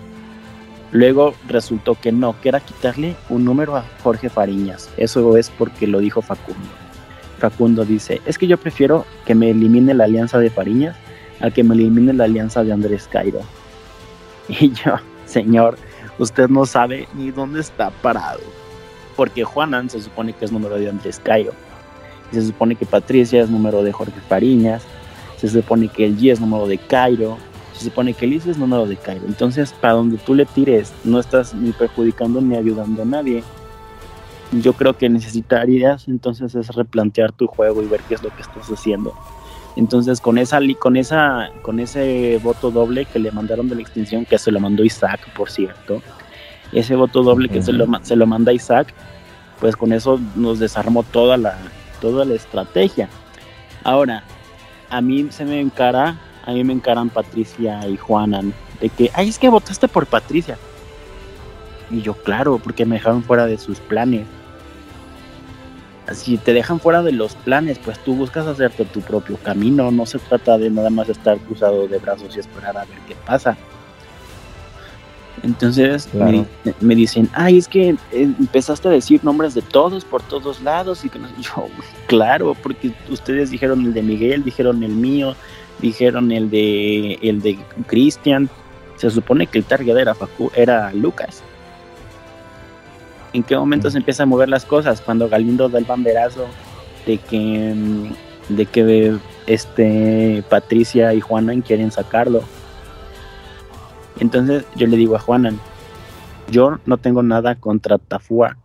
[0.93, 4.89] Luego resultó que no, que era quitarle un número a Jorge Fariñas.
[4.95, 6.69] Eso es porque lo dijo Facundo.
[7.39, 10.95] Facundo dice, es que yo prefiero que me elimine la alianza de Fariñas
[11.41, 13.41] a que me elimine la alianza de Andrés Cairo.
[14.47, 15.77] Y yo, señor,
[16.19, 18.39] usted no sabe ni dónde está parado.
[19.17, 21.51] Porque Juanan se supone que es número de Andrés Cairo.
[22.31, 24.83] Se supone que Patricia es número de Jorge Fariñas.
[25.35, 27.37] Se supone que el G es número de Cairo.
[27.73, 29.25] Se supone que el IS es número de Cairo.
[29.25, 33.43] Entonces, para donde tú le tires, no estás ni perjudicando ni ayudando a nadie.
[34.51, 38.43] Yo creo que necesitarías entonces es replantear tu juego y ver qué es lo que
[38.43, 39.13] estás haciendo.
[39.75, 44.25] Entonces, con esa con esa con ese voto doble que le mandaron de la extinción,
[44.25, 46.03] que se lo mandó Isaac, por cierto,
[46.71, 48.93] ese voto doble que se lo, se lo manda Isaac,
[49.59, 51.57] pues con eso nos desarmó toda la,
[52.01, 53.09] toda la estrategia.
[53.83, 54.23] Ahora,
[54.89, 59.29] a mí se me encara, a mí me encaran Patricia y Juanan, de que, ay,
[59.29, 60.57] es que votaste por Patricia.
[61.89, 64.25] Y yo, claro, porque me dejaron fuera de sus planes.
[66.11, 69.89] Si te dejan fuera de los planes, pues tú buscas hacerte tu propio camino.
[69.89, 73.15] No se trata de nada más estar cruzado de brazos y esperar a ver qué
[73.25, 73.55] pasa.
[75.43, 80.61] Entonces me, dicen, ay, es que eh, empezaste a decir nombres de todos por todos
[80.61, 81.03] lados.
[81.05, 81.09] Y
[81.41, 81.67] yo,
[82.07, 85.35] claro, porque ustedes dijeron el de Miguel, dijeron el mío,
[85.83, 88.49] dijeron el de el de Cristian.
[88.97, 90.15] Se supone que el target era,
[90.55, 91.43] era Lucas.
[93.33, 95.01] ¿En qué momento se empieza a mover las cosas?
[95.01, 96.47] Cuando Galindo da el banderazo
[97.05, 102.43] de que, mm, de que este, Patricia y Juana quieren sacarlo
[104.19, 105.59] entonces yo le digo a Juanan,
[106.49, 108.57] yo no tengo nada contra Tafua,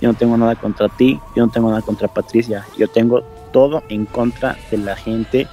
[0.00, 3.82] yo no tengo nada contra ti, yo no tengo nada contra Patricia, yo tengo todo
[3.88, 5.48] en contra de la gente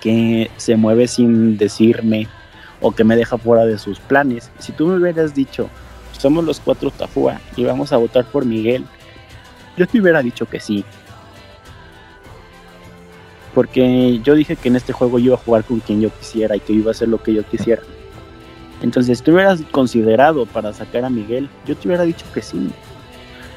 [0.00, 2.28] que se mueve sin decirme
[2.80, 4.50] o que me deja fuera de sus planes.
[4.58, 5.68] Si tú me hubieras dicho,
[6.18, 8.84] somos los cuatro Tafua y vamos a votar por Miguel,
[9.76, 10.84] yo te hubiera dicho que sí.
[13.54, 16.60] Porque yo dije que en este juego iba a jugar con quien yo quisiera y
[16.60, 17.82] que iba a hacer lo que yo quisiera.
[18.82, 22.70] Entonces, si tú hubieras considerado para sacar a Miguel, yo te hubiera dicho que sí.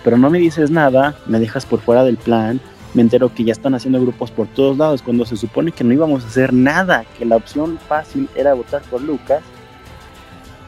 [0.03, 2.59] Pero no me dices nada, me dejas por fuera del plan,
[2.93, 5.93] me entero que ya están haciendo grupos por todos lados, cuando se supone que no
[5.93, 9.41] íbamos a hacer nada, que la opción fácil era votar por Lucas.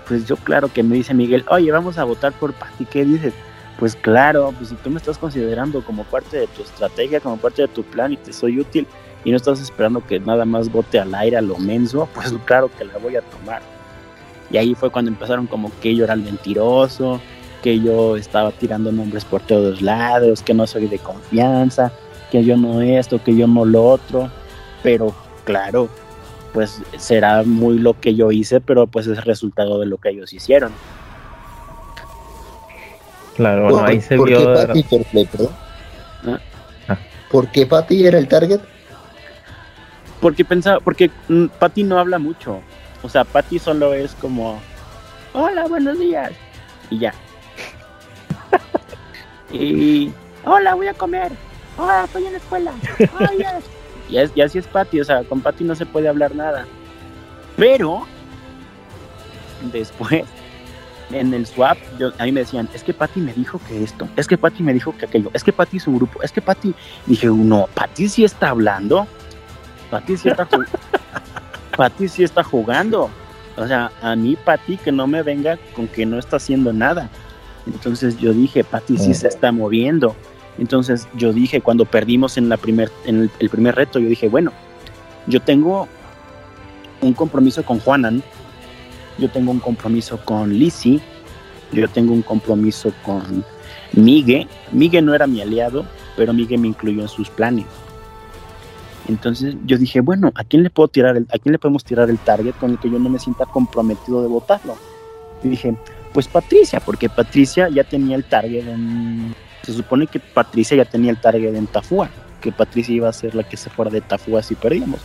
[0.07, 3.33] Pues yo claro que me dice Miguel, oye, vamos a votar por Pati, ¿qué dices?
[3.79, 7.63] Pues claro, pues si tú me estás considerando como parte de tu estrategia, como parte
[7.63, 8.87] de tu plan y te soy útil
[9.25, 12.69] y no estás esperando que nada más vote al aire a lo menso, pues claro
[12.77, 13.61] que la voy a tomar.
[14.51, 17.19] Y ahí fue cuando empezaron como que yo era el mentiroso,
[17.63, 21.91] que yo estaba tirando nombres por todos lados, que no soy de confianza,
[22.33, 24.31] que yo no esto, que yo no lo otro.
[24.81, 25.87] Pero claro,
[26.51, 30.33] pues será muy lo que yo hice, pero pues es resultado de lo que ellos
[30.33, 30.71] hicieron.
[33.35, 34.39] Claro, bueno, ahí se ¿por vio.
[34.39, 35.51] Qué Patty por
[36.25, 36.39] ¿Ah?
[36.87, 36.97] ¿Ah?
[37.29, 38.61] ¿Por qué Patty era el target?
[40.19, 42.61] Porque pensaba, porque mm, Patty no habla mucho.
[43.03, 44.59] O sea, Patty solo es como,
[45.33, 46.31] hola, buenos días.
[46.89, 47.13] Y ya.
[49.53, 50.11] y,
[50.45, 51.31] hola, voy a comer.
[51.77, 52.73] Hola, estoy en la escuela.
[54.09, 56.65] y, es, y así es Patty, o sea, con Patty no se puede hablar nada.
[57.57, 58.05] Pero,
[59.71, 60.25] después,
[61.11, 64.07] en el swap, yo, a mí me decían, es que Patty me dijo que esto,
[64.15, 66.41] es que Patty me dijo que aquello, es que Patty es un grupo, es que
[66.41, 66.73] Patty,
[67.05, 69.07] dije, no, Patty sí está hablando,
[69.89, 70.47] Patty sí está
[71.77, 73.09] Pati sí está jugando.
[73.55, 77.09] O sea, a mí Pati que no me venga con que no está haciendo nada.
[77.65, 80.15] Entonces yo dije, Pati sí se está moviendo.
[80.57, 84.51] Entonces yo dije, cuando perdimos en, la primer, en el, primer reto, yo dije, bueno,
[85.27, 85.87] yo tengo
[87.01, 88.21] un compromiso con Juanan,
[89.17, 91.01] yo tengo un compromiso con Lizzie,
[91.71, 93.43] yo tengo un compromiso con
[93.93, 94.47] Migue.
[94.71, 95.85] Migue no era mi aliado,
[96.15, 97.65] pero Migue me incluyó en sus planes.
[99.07, 102.17] Entonces yo dije, bueno, ¿a quién le puedo tirar a quién le podemos tirar el
[102.19, 104.77] target con el que yo no me sienta comprometido de votarlo?
[105.43, 105.75] Y dije,
[106.13, 111.11] pues Patricia, porque Patricia ya tenía el target en, se supone que Patricia ya tenía
[111.11, 112.09] el target en Tafúa,
[112.41, 114.99] que Patricia iba a ser la que se fuera de Tafúa si perdíamos.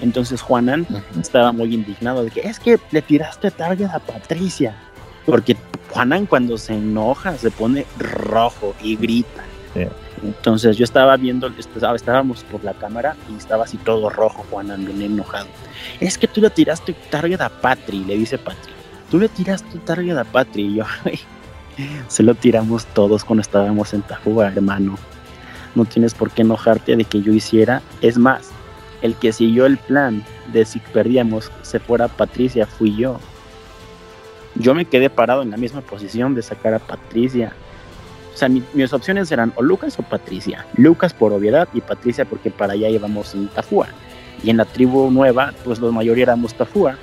[0.00, 0.86] Entonces Juanan
[1.20, 4.74] estaba muy indignado de que es que le tiraste target a Patricia,
[5.24, 5.56] porque
[5.90, 9.44] Juanan cuando se enoja se pone rojo y grita.
[10.22, 11.52] Entonces yo estaba viendo,
[11.94, 15.48] estábamos por la cámara y estaba así todo rojo, Juan bien enojado.
[16.00, 18.72] Es que tú le tiraste target a Patri, le dice Patri.
[19.10, 20.84] Tú le tiraste target a Patri y yo,
[22.08, 24.96] se lo tiramos todos cuando estábamos en Tafuga, hermano.
[25.74, 27.82] No tienes por qué enojarte de que yo hiciera.
[28.00, 28.50] Es más,
[29.00, 33.18] el que siguió el plan de si perdíamos se fuera Patricia fui yo.
[34.54, 37.54] Yo me quedé parado en la misma posición de sacar a Patricia
[38.32, 40.64] o sea, mis opciones eran o Lucas o Patricia.
[40.76, 43.88] Lucas por obviedad y Patricia porque para allá íbamos en Tafúa.
[44.42, 46.96] Y en la tribu nueva, pues los mayoría éramos Tafúa.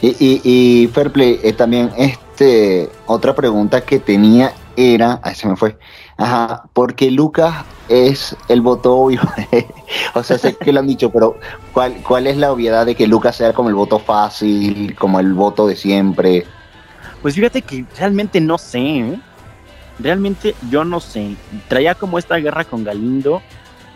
[0.00, 5.76] Y, y, Fairplay, eh, también este, otra pregunta que tenía era, ahí se me fue,
[6.16, 9.20] ajá, porque Lucas es el voto obvio,
[10.14, 11.36] o sea, sé que lo han dicho, pero
[11.72, 15.34] ¿cuál, ¿cuál es la obviedad de que Lucas sea como el voto fácil, como el
[15.34, 16.46] voto de siempre?
[17.20, 19.20] Pues fíjate que realmente no sé, ¿eh?
[19.98, 21.36] realmente yo no sé,
[21.68, 23.42] traía como esta guerra con Galindo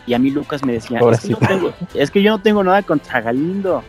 [0.07, 2.83] y a mí Lucas me decía, es que, tengo, es que yo no tengo nada
[2.83, 3.83] contra Galindo,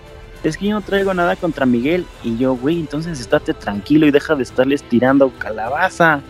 [0.48, 2.06] es que yo no traigo nada contra Miguel.
[2.24, 6.22] Y yo, güey, entonces estate tranquilo y deja de estarles tirando calabaza.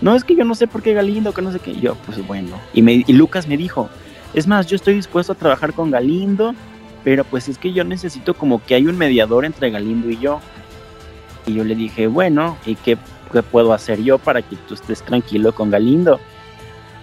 [0.00, 1.74] No, es que yo no sé por qué Galindo, que no sé qué.
[1.74, 2.60] yo, pues bueno.
[2.74, 3.88] Y, me, y Lucas me dijo,
[4.34, 6.54] es más, yo estoy dispuesto a trabajar con Galindo,
[7.02, 10.40] pero pues es que yo necesito como que hay un mediador entre Galindo y yo.
[11.46, 12.98] Y yo le dije, bueno, ¿y qué,
[13.32, 16.20] qué puedo hacer yo para que tú estés tranquilo con Galindo?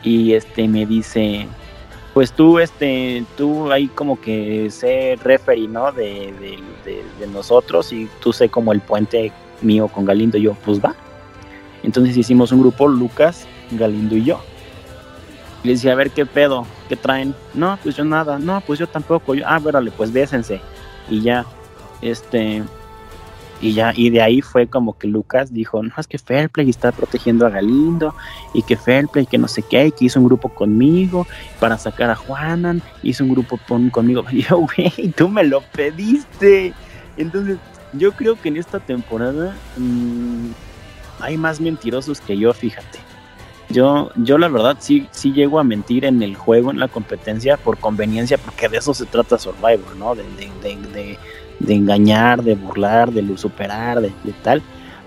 [0.04, 1.48] Y este me dice,
[2.14, 5.92] pues tú, este, tú ahí como que sé referee, ¿no?
[5.92, 6.32] De,
[6.86, 10.94] de, nosotros y tú sé como el puente mío con Galindo y yo, pues va.
[11.82, 14.42] Entonces hicimos un grupo, Lucas, Galindo y yo.
[15.64, 17.34] Y le decía, a ver qué pedo, qué traen.
[17.54, 19.34] No, pues yo nada, no, pues yo tampoco.
[19.34, 20.62] Yo, ah, vérale, pues bésense.
[21.10, 21.46] Y ya,
[22.02, 22.64] este,
[23.64, 26.92] y ya, y de ahí fue como que Lucas dijo, no, es que Fairplay está
[26.92, 28.14] protegiendo a Galindo,
[28.54, 31.26] y que Fairplay, que no sé qué, que hizo un grupo conmigo
[31.62, 33.58] para sacar a Juanan, hizo un grupo
[33.90, 34.26] conmigo.
[34.34, 36.74] Y yo, güey, tú me lo pediste.
[37.16, 37.58] Entonces,
[37.94, 40.50] yo creo que en esta temporada mmm,
[41.22, 43.00] hay más mentirosos que yo, fíjate.
[43.70, 47.56] Yo, yo la verdad sí, sí llego a mentir en el juego, en la competencia,
[47.56, 50.16] por conveniencia, porque de eso se trata Survivor, ¿no?
[50.16, 51.18] de
[51.68, 54.12] engañar, de burlar, de superar, de,
[54.42, 54.62] tal.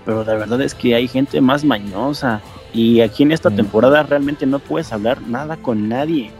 [0.05, 2.41] Pero la verdad es que hay gente más mañosa.
[2.73, 6.31] Y aquí en esta temporada realmente no puedes hablar nada con nadie.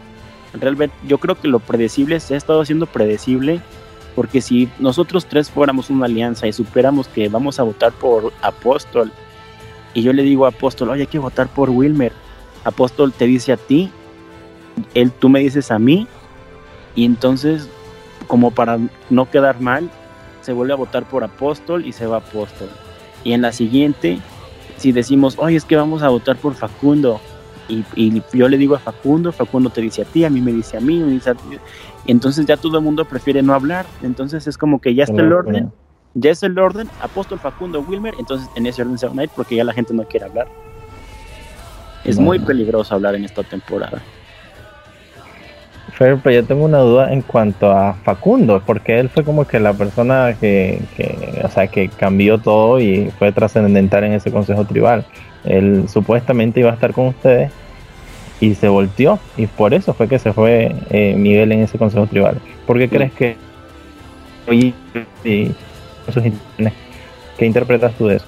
[0.52, 3.60] Realmente yo creo que lo predecible se ha estado haciendo predecible.
[4.14, 9.12] Porque si nosotros tres fuéramos una alianza y superamos que vamos a votar por Apóstol,
[9.94, 12.12] y yo le digo a Apóstol, oye, hay que votar por Wilmer.
[12.64, 13.90] Apóstol te dice a ti,
[14.94, 16.06] él, tú me dices a mí,
[16.94, 17.68] y entonces,
[18.28, 18.78] como para
[19.10, 19.90] no quedar mal,
[20.42, 22.68] se vuelve a votar por Apóstol y se va Apóstol.
[23.24, 24.20] Y en la siguiente,
[24.76, 27.20] si decimos, oye, es que vamos a votar por Facundo,
[27.68, 30.78] y, yo le digo a Facundo, Facundo te dice a ti, a mí me dice
[30.78, 31.42] a mí, me dice a ti.
[32.06, 35.32] entonces ya todo el mundo prefiere no hablar, entonces es como que ya está el
[35.32, 35.70] orden,
[36.14, 39.30] ya es el orden, Apóstol, Facundo, Wilmer, entonces en ese orden se van a ir
[39.36, 40.48] porque ya la gente no quiere hablar.
[42.04, 44.02] Es muy peligroso hablar en esta temporada
[45.98, 49.72] pero yo tengo una duda en cuanto a Facundo, porque él fue como que la
[49.72, 50.80] persona que,
[51.42, 55.04] o sea, que cambió todo y fue trascendental en ese consejo tribal.
[55.44, 57.50] Él supuestamente iba a estar con ustedes
[58.40, 62.06] y se volteó, y por eso fue que se fue eh, Miguel en ese consejo
[62.06, 62.38] tribal.
[62.66, 63.36] ¿Por qué crees que
[67.36, 68.26] ¿Qué interpretas tú de eso?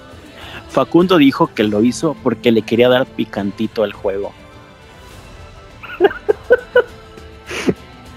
[0.68, 4.32] Facundo dijo que lo hizo porque le quería dar picantito al juego.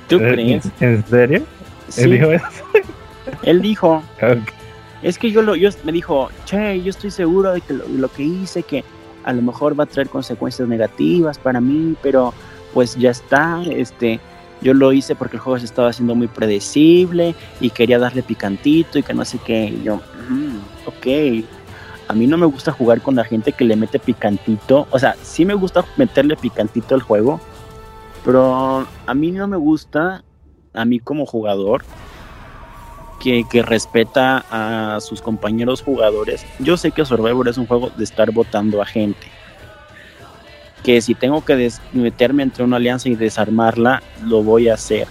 [0.10, 1.44] ¿Eh, ¿En serio?
[1.98, 2.48] ¿Él dijo eso?
[3.44, 4.04] Él dijo.
[5.02, 8.24] Es que yo lo, yo me dijo, che, yo estoy seguro de que lo, que
[8.24, 8.84] hice, que
[9.26, 12.34] a lo mejor va a traer consecuencias negativas para mí, pero
[12.74, 14.22] pues ya está, este,
[14.62, 18.98] yo lo hice porque el juego se estaba haciendo muy predecible y quería darle picantito
[18.98, 19.66] y que no sé qué.
[19.66, 19.98] Y yo,
[20.30, 21.46] mm, ok,
[22.08, 25.16] a mí no me gusta jugar con la gente que le mete picantito, o sea,
[25.22, 27.42] sí me gusta meterle picantito al juego,
[28.24, 30.24] pero a mí no me gusta,
[30.74, 31.84] a mí como jugador,
[33.24, 36.46] que, respeta a sus compañeros jugadores.
[36.60, 39.28] Yo sé que Survivor es un juego de estar votando a gente.
[40.84, 45.08] Que si tengo que meterme entre una alianza y desarmarla, lo voy a hacer.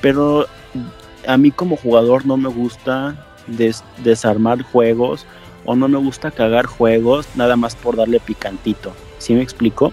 [0.00, 0.46] Pero
[1.26, 3.14] a mí como jugador no me gusta
[4.02, 5.26] desarmar juegos
[5.64, 8.92] o no me gusta cagar juegos nada más por darle picantito.
[9.18, 9.92] ¿Sí me explico?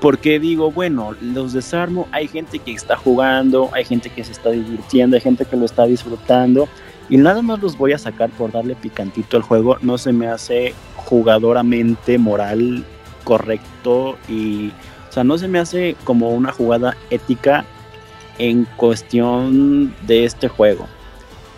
[0.00, 4.50] Porque digo, bueno, los desarmo, hay gente que está jugando, hay gente que se está
[4.50, 6.68] divirtiendo, hay gente que lo está disfrutando.
[7.10, 9.76] Y nada más los voy a sacar por darle picantito al juego.
[9.82, 12.84] No se me hace jugadoramente moral
[13.24, 14.68] correcto y,
[15.08, 17.64] o sea, no se me hace como una jugada ética
[18.38, 20.86] en cuestión de este juego.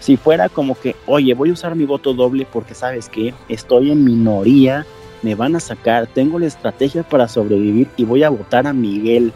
[0.00, 3.92] Si fuera como que, oye, voy a usar mi voto doble porque sabes que estoy
[3.92, 4.84] en minoría
[5.22, 9.32] me van a sacar, tengo la estrategia para sobrevivir y voy a votar a Miguel,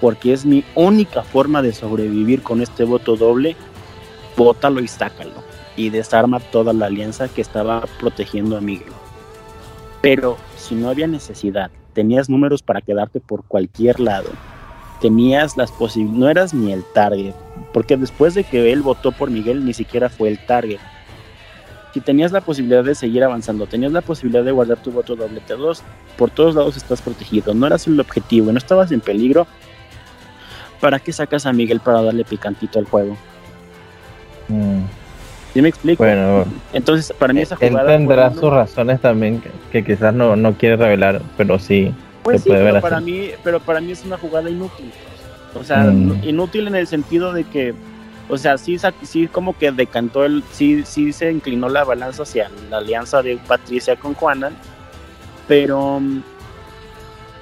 [0.00, 3.54] porque es mi única forma de sobrevivir con este voto doble,
[4.36, 5.32] bótalo y sácalo,
[5.76, 8.92] y desarma toda la alianza que estaba protegiendo a Miguel.
[10.00, 14.30] Pero si no había necesidad, tenías números para quedarte por cualquier lado,
[15.00, 17.34] tenías las posibilidades, no eras ni el target,
[17.72, 20.78] porque después de que él votó por Miguel, ni siquiera fue el target.
[21.92, 25.40] Si tenías la posibilidad de seguir avanzando, tenías la posibilidad de guardar tu voto doble
[25.46, 25.80] T2,
[26.16, 29.46] por todos lados estás protegido, no eras el objetivo y no estabas en peligro,
[30.80, 33.16] ¿para qué sacas a Miguel para darle picantito al juego?
[34.48, 34.80] Mm.
[35.52, 36.02] ¿Sí me explico?
[36.02, 37.88] Bueno, Entonces, para mí esa él jugada...
[37.88, 41.92] tendrá fue- sus razones también que, que quizás no, no quiere revelar, pero sí.
[42.22, 43.04] Pues se sí, puede ver pero para, así.
[43.04, 44.90] mí, pero para mí es una jugada inútil.
[45.54, 46.20] O sea, Mm.
[46.24, 47.74] inútil en el sentido de que,
[48.28, 52.50] o sea, sí, sí como que decantó el, sí, sí se inclinó la balanza hacia
[52.70, 54.52] la alianza de Patricia con Juana,
[55.48, 56.22] pero mm,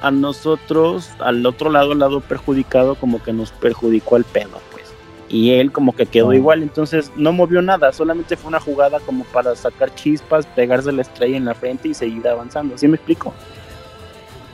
[0.01, 4.87] a nosotros, al otro lado, al lado perjudicado, como que nos perjudicó el pedo, pues.
[5.29, 6.33] Y él como que quedó Oh.
[6.33, 11.03] igual, entonces no movió nada, solamente fue una jugada como para sacar chispas, pegarse la
[11.03, 12.77] estrella en la frente y seguir avanzando.
[12.79, 13.33] ¿Sí me explico?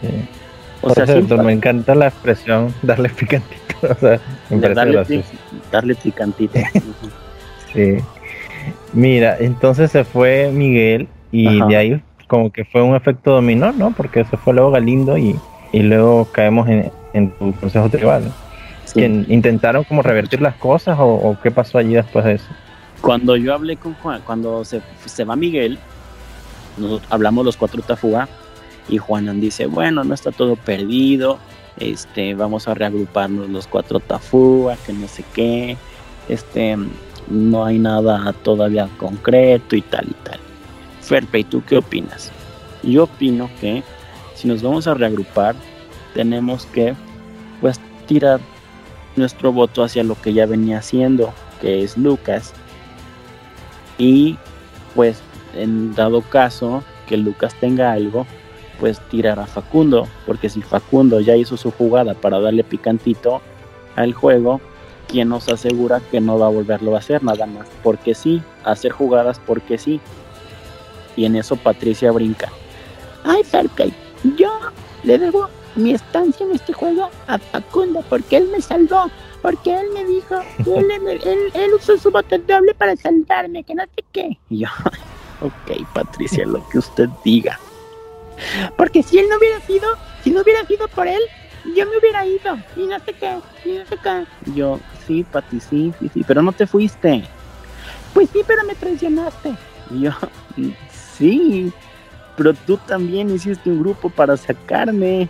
[0.02, 0.28] Sí.
[0.82, 3.62] O Por sea, sí, me encanta la expresión darle picantito.
[3.90, 5.24] O sea, me parece
[5.70, 6.58] darle, picantito.
[7.72, 7.98] Sí.
[8.94, 11.66] Mira, entonces se fue Miguel y Ajá.
[11.66, 13.90] de ahí como que fue un efecto dominó, ¿no?
[13.90, 15.36] Porque se fue luego Galindo y,
[15.72, 18.32] y luego caemos en, en tu consejo tribal.
[18.84, 19.02] Sí.
[19.02, 22.46] ¿Intentaron como revertir las cosas o, o qué pasó allí después de eso?
[23.02, 25.78] Cuando yo hablé con Juan, cuando se, se va Miguel,
[26.78, 28.28] nos hablamos los cuatro Tafuga
[28.88, 31.38] y Juanan dice, bueno, no está todo perdido,
[31.78, 35.76] este, vamos a reagruparnos los cuatro Tafuga, que no sé qué,
[36.28, 36.76] este,
[37.28, 40.40] no hay nada todavía concreto y tal y tal.
[41.00, 42.32] Ferpe, ¿y tú qué opinas?
[42.82, 43.82] Yo opino que
[44.34, 45.54] si nos vamos a reagrupar,
[46.14, 46.94] tenemos que
[47.60, 48.40] pues tirar
[49.16, 52.52] nuestro voto hacia lo que ya venía haciendo, que es Lucas.
[53.98, 54.36] Y
[54.94, 55.20] pues
[55.54, 58.26] en dado caso que Lucas tenga algo,
[58.78, 63.40] pues tirar a Facundo, porque si Facundo ya hizo su jugada para darle picantito
[63.94, 64.60] al juego,
[65.08, 67.66] ¿quién nos asegura que no va a volverlo a hacer nada más?
[67.82, 70.00] Porque sí, hacer jugadas porque sí.
[71.16, 72.50] Y en eso Patricia brinca.
[73.24, 73.92] Ay, Fairplay,
[74.36, 74.52] yo
[75.02, 79.10] le debo mi estancia en este juego a Facundo porque él me salvó.
[79.42, 80.34] Porque él me dijo,
[80.66, 80.90] él,
[81.24, 84.38] él, él usó su botón doble para salvarme, que no sé qué.
[84.50, 84.68] Y yo,
[85.40, 87.58] ok, Patricia, lo que usted diga.
[88.76, 89.86] Porque si él no hubiera sido,
[90.22, 91.20] si no hubiera sido por él,
[91.74, 92.58] yo me hubiera ido.
[92.76, 94.24] Y no sé qué, y no sé qué.
[94.54, 97.24] Yo, sí, Pati, sí, sí, sí, pero no te fuiste.
[98.14, 99.54] Pues sí, pero me traicionaste.
[99.90, 100.10] Y yo,
[100.56, 100.68] "Mm,
[101.18, 101.72] sí,
[102.36, 105.28] pero tú también hiciste un grupo para sacarme.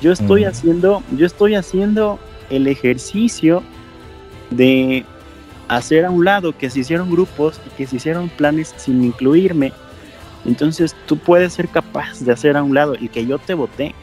[0.00, 0.48] Yo estoy Mm.
[0.48, 2.18] haciendo, yo estoy haciendo
[2.50, 3.62] el ejercicio
[4.50, 5.04] de
[5.68, 9.72] hacer a un lado que se hicieron grupos y que se hicieron planes sin incluirme.
[10.44, 13.94] Entonces tú puedes ser capaz de hacer a un lado el que yo te voté.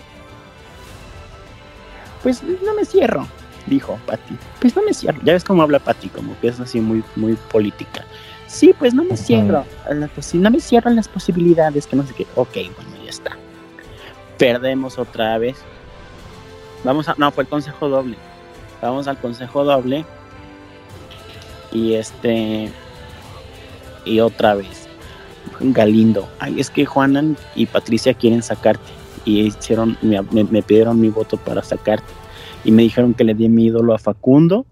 [2.23, 3.27] Pues no me cierro,
[3.67, 4.37] dijo Patti.
[4.59, 5.19] Pues no me cierro.
[5.23, 8.05] Ya ves cómo habla Patti, como que es así muy, muy política.
[8.47, 9.65] Sí, pues no me cierro.
[9.89, 12.27] a no me cierro a las posibilidades, que no sé qué.
[12.35, 13.37] Ok, bueno, ya está.
[14.37, 15.57] Perdemos otra vez.
[16.83, 17.15] Vamos a.
[17.17, 18.17] No, fue el consejo doble.
[18.81, 20.05] Vamos al consejo doble.
[21.71, 22.71] Y este.
[24.03, 24.80] Y otra vez.
[25.61, 26.27] Galindo.
[26.39, 28.91] Ay, es que Juanan y Patricia quieren sacarte.
[29.23, 32.11] Y hicieron, me, pidieron mi voto para sacarte.
[32.63, 34.65] Y me dijeron que le di mi ídolo a Facundo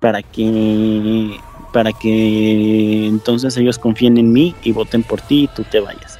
[0.00, 1.36] para que
[1.72, 6.18] para que entonces ellos confíen en mí y voten por ti y tú te vayas.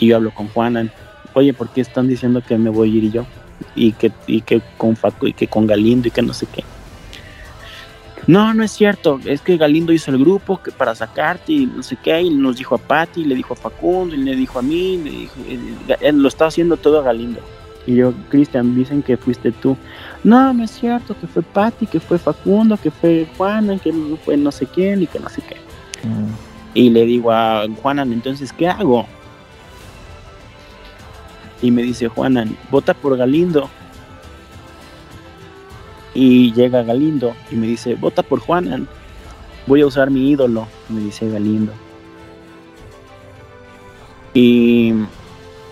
[0.00, 0.90] Y yo hablo con Juanan,
[1.34, 3.26] oye, ¿por qué están diciendo que me voy a ir yo?
[3.76, 6.64] Y que, y que con Facu y que con Galindo y que no sé qué.
[8.26, 11.82] No, no es cierto, es que Galindo hizo el grupo que para sacarte y no
[11.82, 14.62] sé qué, y nos dijo a Patti, le dijo a Facundo, y le dijo a
[14.62, 15.34] mí, le dijo,
[16.00, 17.40] él lo está haciendo todo a Galindo.
[17.86, 19.76] Y yo, Cristian, dicen que fuiste tú.
[20.22, 23.92] No, no es cierto, que fue Patti, que fue Facundo, que fue Juana, que
[24.24, 25.56] fue no sé quién y que no sé qué.
[26.06, 26.50] Mm.
[26.74, 29.06] Y le digo a Juanan, entonces, ¿qué hago?
[31.62, 33.70] Y me dice Juanan, vota por Galindo.
[36.14, 38.88] Y llega Galindo y me dice, vota por Juanan.
[39.66, 41.72] Voy a usar mi ídolo, me dice Galindo.
[44.34, 44.94] Y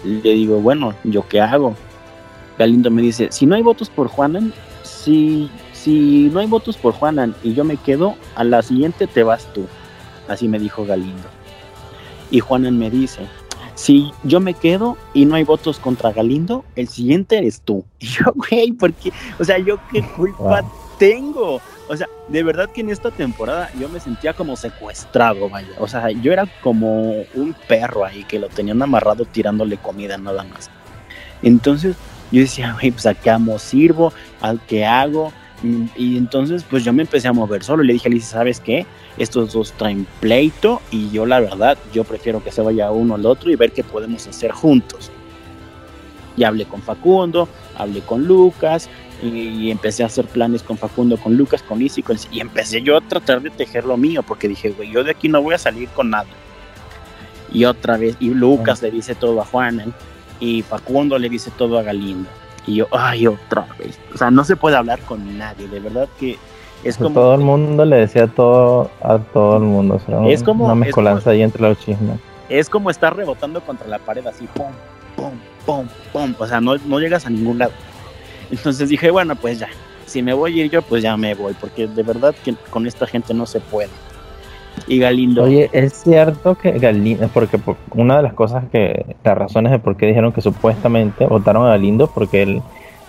[0.04, 1.74] le digo, bueno, ¿yo qué hago?
[2.58, 4.52] Galindo me dice, si no hay votos por Juanan,
[4.82, 9.22] si, si no hay votos por Juanan y yo me quedo, a la siguiente te
[9.22, 9.66] vas tú.
[10.28, 11.28] Así me dijo Galindo.
[12.30, 13.26] Y Juanan me dice,
[13.78, 17.84] si yo me quedo y no hay votos contra Galindo, el siguiente eres tú.
[18.00, 20.70] Y yo, güey, porque, o sea, yo qué culpa Wow.
[20.98, 21.60] tengo.
[21.88, 25.68] O sea, de verdad que en esta temporada yo me sentía como secuestrado, vaya.
[25.78, 30.42] O sea, yo era como un perro ahí que lo tenían amarrado tirándole comida nada
[30.42, 30.68] más.
[31.40, 31.94] Entonces
[32.32, 35.32] yo decía, güey, pues a qué amo sirvo, al que hago.
[35.62, 37.82] Y, entonces, pues yo me empecé a mover solo.
[37.82, 38.86] Y le dije a Alicia, ¿sabes qué?
[39.16, 40.80] Estos dos traen pleito.
[40.90, 43.82] Y yo, la verdad, yo prefiero que se vaya uno al otro y ver qué
[43.82, 45.11] podemos hacer juntos.
[46.36, 48.88] Y hablé con Facundo, hablé con Lucas.
[49.22, 52.04] Y, empecé a hacer planes con Facundo, con Lucas, con Lizzy.
[52.30, 54.22] y empecé yo a tratar de tejer lo mío.
[54.22, 56.28] Porque dije, güey, yo de aquí no voy a salir con nada.
[57.52, 59.92] Y otra vez, y Lucas le dice todo a Juan.
[60.38, 62.28] Y Facundo le dice todo a Galindo
[62.68, 63.98] y yo, ay, otra vez.
[64.14, 66.38] O sea, no se puede hablar con nadie, de verdad que
[66.84, 67.14] es como...
[67.14, 70.74] Todo el mundo le decía todo a todo el mundo, o sea, es como, una
[70.74, 72.20] mezcolanza ahí entre los chismes.
[72.50, 74.72] Es como estar rebotando contra la pared así, pum,
[75.16, 75.32] pum,
[75.64, 77.72] pum, pum, o sea, no, no llegas a ningún lado.
[78.50, 79.68] Entonces dije, bueno, pues ya,
[80.04, 82.86] si me voy a ir yo, pues ya me voy, porque de verdad que con
[82.86, 83.90] esta gente no se puede.
[84.86, 85.44] Y Galindo.
[85.44, 87.58] Oye, es cierto que Galindo, porque
[87.92, 91.70] una de las cosas que, las razones de por qué dijeron que supuestamente votaron a
[91.70, 92.62] Galindo, porque él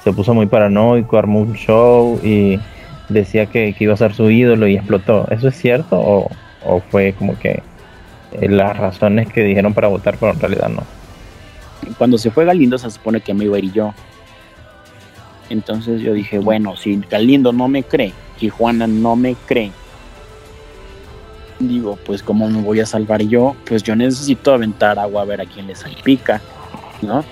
[0.03, 2.59] se puso muy paranoico, armó un show y
[3.09, 5.27] decía que, iba a ser su ídolo y explotó.
[5.29, 6.29] ¿Eso es cierto o,
[6.65, 7.61] o fue como que
[8.31, 10.83] eh, las razones que dijeron para votar, pero en realidad no?
[11.97, 13.93] Cuando se fue Galindo se supone que me iba a ir yo.
[15.49, 19.71] Entonces yo dije, bueno, si Galindo no me cree y Juana no me cree
[21.59, 25.41] digo, pues cómo me voy a salvar yo, pues yo necesito aventar agua a ver
[25.41, 26.41] a quién le salpica,
[27.01, 27.23] ¿no?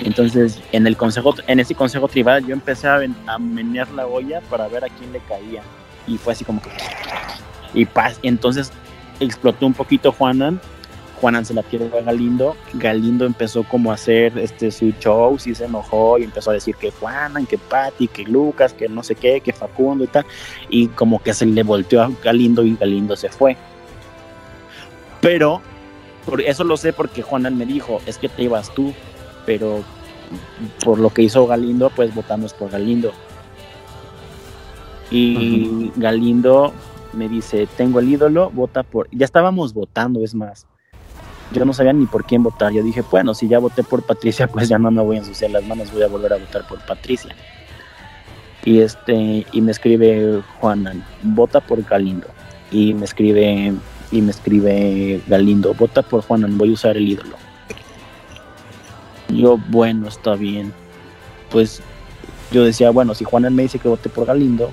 [0.00, 4.40] Entonces, en el consejo, en ese consejo tribal, yo empecé a, a menear la olla
[4.50, 5.62] para ver a quién le caía.
[6.06, 6.70] Y fue así como que.
[7.74, 8.18] Y paz.
[8.22, 8.72] Entonces
[9.20, 10.60] explotó un poquito Juanan.
[11.20, 12.56] Juanan se la quiere a Galindo.
[12.74, 16.74] Galindo empezó como a hacer este su show, y se enojó y empezó a decir
[16.74, 20.26] que Juanan, que Patti, que Lucas, que no sé qué, que Facundo y tal.
[20.68, 23.56] Y como que se le volteó a Galindo y Galindo se fue.
[25.22, 25.62] Pero,
[26.26, 28.92] por eso lo sé porque Juanan me dijo, es que te ibas tú,
[29.46, 29.82] pero
[30.84, 33.12] por lo que hizo Galindo, pues votamos por Galindo.
[35.10, 36.72] Y Galindo
[37.12, 39.08] me dice, tengo el ídolo, vota por...
[39.12, 40.66] Ya estábamos votando, es más.
[41.52, 42.72] Yo no sabía ni por quién votar.
[42.72, 45.52] Yo dije, bueno, si ya voté por Patricia, pues ya no me voy a ensuciar
[45.52, 47.36] las manos, voy a volver a votar por Patricia.
[48.64, 52.26] Y este, y me escribe Juanan, vota por Galindo.
[52.70, 53.74] Y me escribe
[54.12, 57.36] y me escribe Galindo, vota por Juanan, voy a usar el ídolo.
[59.30, 60.72] Yo, bueno, está bien.
[61.50, 61.80] Pues
[62.52, 64.70] yo decía, bueno, si Juanan me dice que vote por Galindo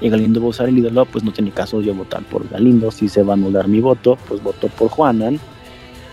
[0.00, 2.90] y Galindo va a usar el ídolo, pues no tiene caso yo votar por Galindo.
[2.90, 5.40] Si se va a anular mi voto, pues voto por Juanan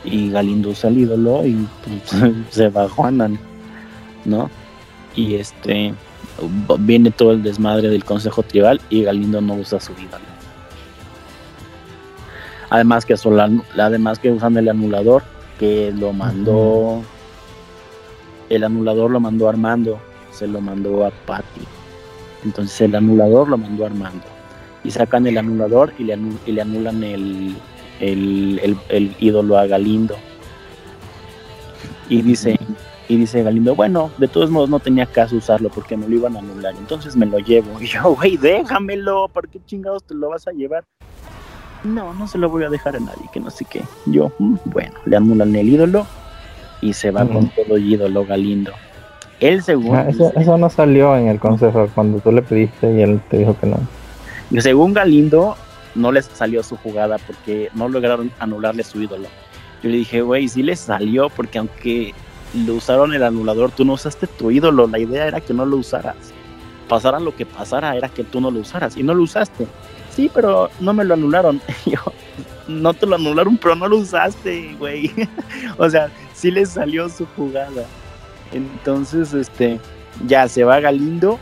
[0.05, 3.37] y Galindo usa el ídolo y pues, se va Juanan,
[4.23, 4.49] ¿no?
[5.15, 5.93] Y este
[6.79, 10.30] viene todo el desmadre del consejo tribal y Galindo no usa su ídolo.
[12.71, 13.15] Además que,
[13.77, 15.23] además que usan el anulador,
[15.59, 17.01] que lo mandó,
[18.49, 19.99] el anulador lo mandó Armando,
[20.31, 21.63] se lo mandó a Patty.
[22.45, 24.23] Entonces el anulador lo mandó Armando.
[24.85, 27.57] Y sacan el anulador y le, y le anulan el,
[27.99, 30.15] el, ídolo a Galindo.
[32.07, 32.57] Y dice,
[33.09, 36.37] y dice Galindo, bueno, de todos modos no tenía caso usarlo porque me lo iban
[36.37, 37.77] a anular, entonces me lo llevo.
[37.81, 40.85] Y yo, güey, déjamelo, ¿para qué chingados te lo vas a llevar?
[41.83, 43.83] No, no se lo voy a dejar a nadie, que no sé qué.
[44.05, 46.05] Yo, mm, bueno, le anulan el ídolo
[46.81, 48.73] y se va con todo el ídolo Galindo.
[49.39, 49.97] El segundo.
[49.97, 53.57] Ah, eso, no salió en el consejo cuando tú le pediste y él te dijo
[53.59, 53.79] que no.
[54.61, 55.55] Según Galindo,
[55.95, 59.27] no les salió su jugada porque no lograron anularle su ídolo.
[59.81, 62.13] Yo le dije, güey, sí les salió porque aunque
[62.65, 64.85] lo usaron el anulador, tú no usaste tu ídolo.
[64.87, 66.15] La idea era que no lo usaras.
[66.87, 69.65] Pasara lo que pasara, era que tú no lo usaras y no lo usaste
[70.15, 71.61] sí, pero no me lo anularon.
[71.85, 71.99] yo,
[72.67, 75.11] no te lo anularon, pero no lo usaste, güey.
[75.77, 77.85] o sea, sí le salió su jugada.
[78.51, 79.79] Entonces, este,
[80.27, 81.39] ya se va Galindo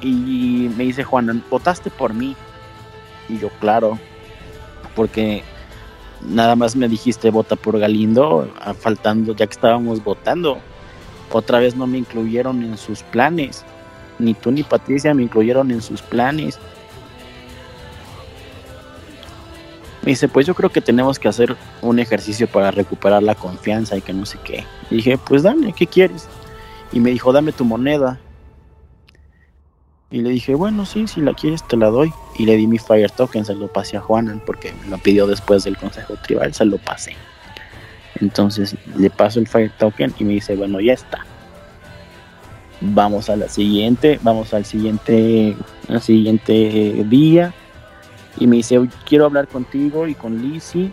[0.00, 2.36] y me dice Juan, votaste por mí.
[3.28, 3.98] Y yo, claro,
[4.94, 5.42] porque
[6.28, 8.48] nada más me dijiste vota por Galindo,
[8.78, 10.58] faltando, ya que estábamos votando.
[11.32, 13.64] Otra vez no me incluyeron en sus planes.
[14.18, 16.58] Ni tú ni Patricia me incluyeron en sus planes.
[20.04, 23.96] Me dice, pues yo creo que tenemos que hacer un ejercicio para recuperar la confianza
[23.96, 24.66] y que no sé qué.
[24.90, 26.28] Dije, pues dame, ¿qué quieres?
[26.92, 28.20] Y me dijo, dame tu moneda.
[30.10, 32.12] Y le dije, bueno, sí, si la quieres te la doy.
[32.38, 35.26] Y le di mi Fire Token, se lo pasé a Juanan porque me lo pidió
[35.26, 37.16] después del Consejo Tribal, se lo pasé.
[38.20, 41.24] Entonces le paso el Fire Token y me dice, bueno, ya está.
[42.82, 45.56] Vamos a la siguiente, vamos al siguiente,
[45.88, 47.54] al siguiente día
[48.38, 50.90] y me dice, quiero hablar contigo y con Lizzie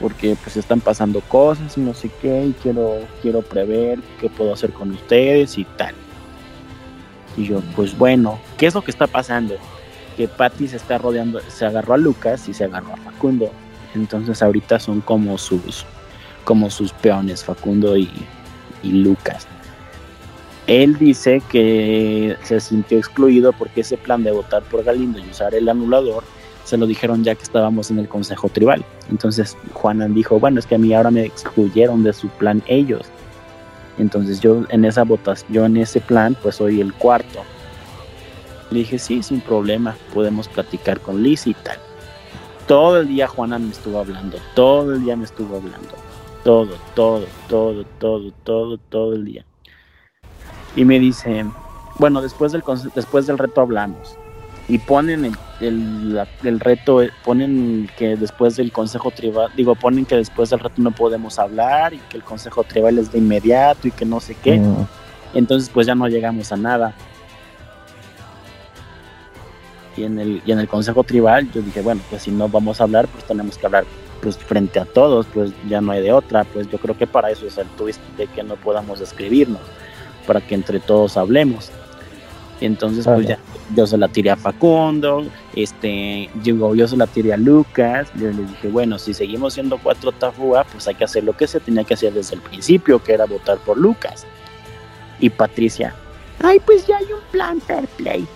[0.00, 4.54] porque pues están pasando cosas y no sé qué y quiero, quiero prever qué puedo
[4.54, 5.94] hacer con ustedes y tal.
[7.36, 9.56] Y yo, pues bueno, ¿qué es lo que está pasando?
[10.16, 13.50] Que Patty se está rodeando, se agarró a Lucas y se agarró a Facundo.
[13.94, 15.84] Entonces ahorita son como sus,
[16.44, 18.10] como sus peones, Facundo y,
[18.82, 19.46] y Lucas.
[20.66, 25.54] Él dice que se sintió excluido porque ese plan de votar por Galindo y usar
[25.54, 26.24] el anulador
[26.70, 28.84] se lo dijeron ya que estábamos en el consejo tribal.
[29.10, 33.02] Entonces Juanan dijo, bueno, es que a mí ahora me excluyeron de su plan ellos.
[33.98, 37.40] Entonces yo en esa votación, yo en ese plan, pues soy el cuarto.
[38.70, 41.76] Le dije, sí, sin problema, podemos platicar con Liz y tal.
[42.68, 45.90] Todo el día Juanan me estuvo hablando, todo el día me estuvo hablando.
[46.44, 49.44] Todo, todo, todo, todo, todo, todo el día.
[50.76, 51.44] Y me dice,
[51.98, 52.62] bueno, después del,
[52.94, 54.16] después del reto hablamos
[54.68, 60.16] y ponen el, el, el, reto, ponen que después del consejo tribal, digo, ponen que
[60.16, 63.90] después del reto no podemos hablar y que el consejo tribal es de inmediato y
[63.90, 64.58] que no sé qué.
[64.58, 64.86] Mm.
[65.34, 66.94] Entonces pues ya no llegamos a nada.
[69.96, 72.80] Y en, el, y en el consejo tribal yo dije, bueno, pues si no vamos
[72.80, 73.84] a hablar, pues tenemos que hablar
[74.22, 77.30] pues frente a todos, pues ya no hay de otra, pues yo creo que para
[77.30, 79.62] eso es el twist de que no podamos escribirnos,
[80.26, 81.70] para que entre todos hablemos.
[82.60, 83.38] Entonces, pues ya,
[83.74, 88.44] yo se la tiré a Facundo, este, yo, se la tiré a Lucas, yo le
[88.44, 91.84] dije, bueno, si seguimos siendo cuatro Tafúa, pues hay que hacer lo que se tenía
[91.84, 94.26] que hacer desde el principio, que era votar por Lucas.
[95.20, 95.94] Y Patricia,
[96.42, 98.26] ay, pues ya hay un plan fair play.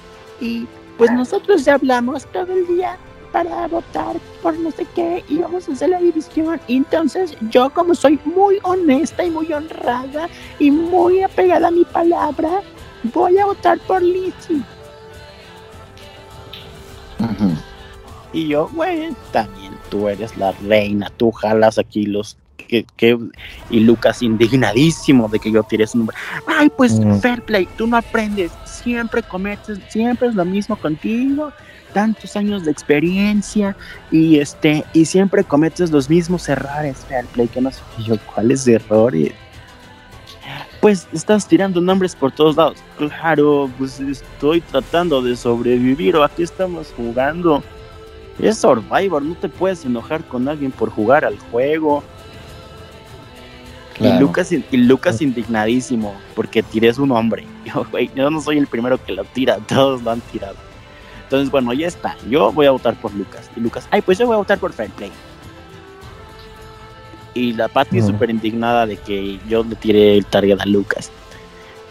[0.41, 0.67] Y
[0.99, 2.97] pues nosotros ya hablamos todo el día
[3.33, 6.61] para votar por no sé qué y vamos a hacer la división.
[6.69, 10.29] Y entonces yo como soy muy honesta y muy honrada
[10.61, 12.63] y muy apegada a mi palabra,
[13.13, 14.03] voy a votar por
[18.33, 23.19] Y yo, bueno, también tú eres la reina, tú jalas aquí los que,
[23.71, 26.17] y Lucas indignadísimo de que yo tire su nombre.
[26.47, 27.21] Ay, pues mm.
[27.21, 31.53] fair play, tú no aprendes, siempre cometes, siempre es lo mismo contigo,
[31.93, 33.77] tantos años de experiencia
[34.11, 38.67] y este y siempre cometes los mismos errores, fair play, que no sé yo cuáles
[38.67, 39.33] errores
[40.85, 42.77] pues estás tirando nombres por todos lados.
[42.99, 47.63] Claro, pues estoy tratando de sobrevivir o aquí estamos jugando.
[48.39, 52.05] Es Survivor, no te puedes enojar con alguien por jugar al juego.
[53.99, 57.47] Y Lucas, y Lucas indignadísimo porque tiré su nombre.
[57.65, 60.57] Yo, yo no soy el primero que lo tira, todos lo han tirado.
[61.23, 62.15] Entonces, bueno, ya está.
[62.29, 63.51] Yo voy a votar por Lucas.
[63.57, 65.11] Y Lucas, ay, pues yo voy a votar por Fair Play
[67.35, 71.11] y la Patty súper indignada de que yo le tiré el target a Lucas.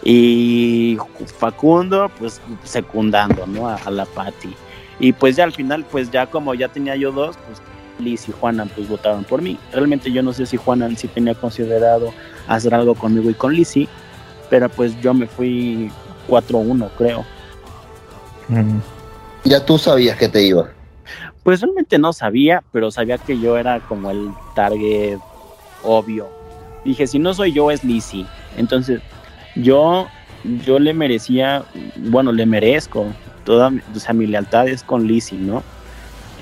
[0.02, 0.98] Y
[1.38, 3.68] Facundo, pues secundando, ¿no?
[3.68, 4.54] A, la Patty.
[4.98, 7.60] Y pues ya al final, pues ya como ya tenía yo dos, pues
[7.98, 9.58] Liz y Juanan pues votaron por mí.
[9.72, 12.12] Realmente yo no sé si Juanan sí tenía considerado
[12.48, 13.88] hacer algo conmigo y con Lizzie,
[14.50, 15.90] pero pues yo me fui
[16.28, 17.24] 4-1, creo.
[19.44, 20.68] Ya tú sabías que te iba.
[21.42, 25.18] Pues realmente no sabía, pero sabía que yo era como el target
[25.84, 26.28] obvio.
[26.84, 28.26] Dije, si no soy yo, es Lizzie.
[28.56, 29.00] Entonces,
[29.56, 30.06] yo,
[30.66, 31.64] yo le merecía,
[31.96, 33.06] bueno, le merezco,
[33.44, 35.62] toda o sea, mi lealtad es con Lizzie, ¿no?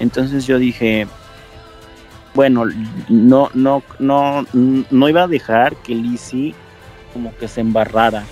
[0.01, 1.07] Entonces yo dije,
[2.34, 2.64] bueno,
[3.09, 6.55] no, no, no, no iba a dejar que Lizzie
[7.12, 8.24] como que se embarrara.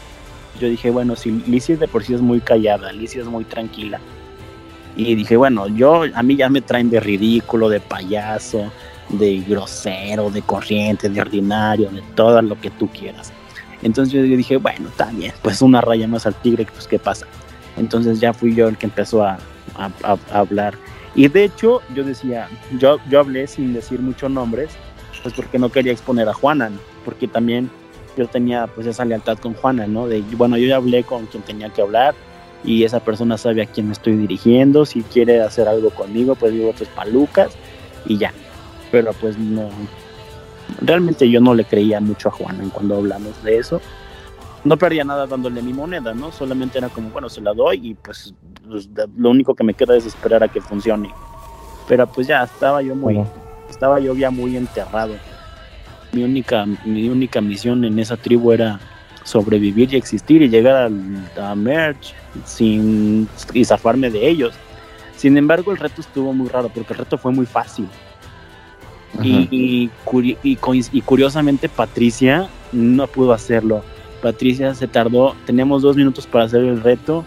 [0.59, 4.01] Yo dije, bueno, si Lizzie de por sí es muy callada, Lizzie es muy tranquila.
[4.97, 8.73] Y dije, bueno, yo, a mí ya me traen de ridículo, de payaso,
[9.11, 13.33] de grosero, de corriente, de ordinario, de todo lo que tú quieras.
[13.83, 17.27] Entonces yo dije, bueno, está bien, pues una raya más al tigre, pues qué pasa.
[17.77, 19.39] Entonces ya fui yo el que empezó a,
[20.33, 20.75] hablar.
[21.15, 22.49] Y de hecho yo decía,
[22.79, 24.71] yo, yo hablé sin decir muchos nombres,
[25.23, 27.71] pues porque no quería exponer a Juanan, porque también
[28.17, 30.07] yo tenía pues esa lealtad con Juanan, ¿no?
[30.07, 32.15] De, bueno, yo ya hablé con quien tenía que hablar
[32.63, 36.53] y esa persona sabe a quién me estoy dirigiendo, si quiere hacer algo conmigo, pues
[36.53, 37.53] digo, pues palucas
[38.05, 38.35] y ya
[38.91, 39.69] pero pues no,
[40.81, 43.81] realmente yo no le creía mucho a Juan cuando hablamos de eso.
[44.63, 46.31] No perdía nada dándole mi moneda, ¿no?
[46.33, 48.35] Solamente era como, bueno, se la doy y pues,
[48.69, 51.11] pues lo único que me queda es esperar a que funcione.
[51.89, 53.25] Pero pues ya estaba yo muy,
[53.69, 55.15] estaba yo ya muy enterrado.
[56.13, 58.79] Mi única, mi única misión en esa tribu era
[59.25, 60.91] sobrevivir y existir y llegar
[61.39, 62.15] a, a Merch
[62.45, 64.55] sin y zafarme de ellos.
[65.17, 67.89] Sin embargo, el reto estuvo muy raro porque el reto fue muy fácil.
[69.23, 69.91] Y,
[70.43, 70.57] y,
[71.05, 73.83] curiosamente Patricia no pudo hacerlo.
[74.23, 77.25] Patricia se tardó, teníamos dos minutos para hacer el reto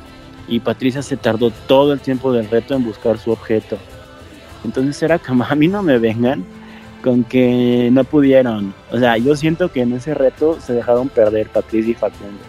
[0.47, 3.77] y Patricia se tardó todo el tiempo del reto en buscar su objeto.
[4.63, 6.45] Entonces era como, a mí no me vengan
[7.03, 8.73] con que no pudieron.
[8.91, 12.39] O sea, yo siento que en ese reto se dejaron perder Patricia y Facundo.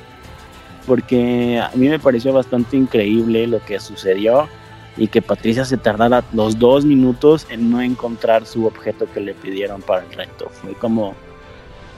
[0.86, 4.48] porque a mí me pareció bastante increíble lo que sucedió
[4.96, 9.34] y que Patricia se tardara los dos minutos en no encontrar su objeto que le
[9.34, 10.48] pidieron para el reto.
[10.50, 11.14] Fue como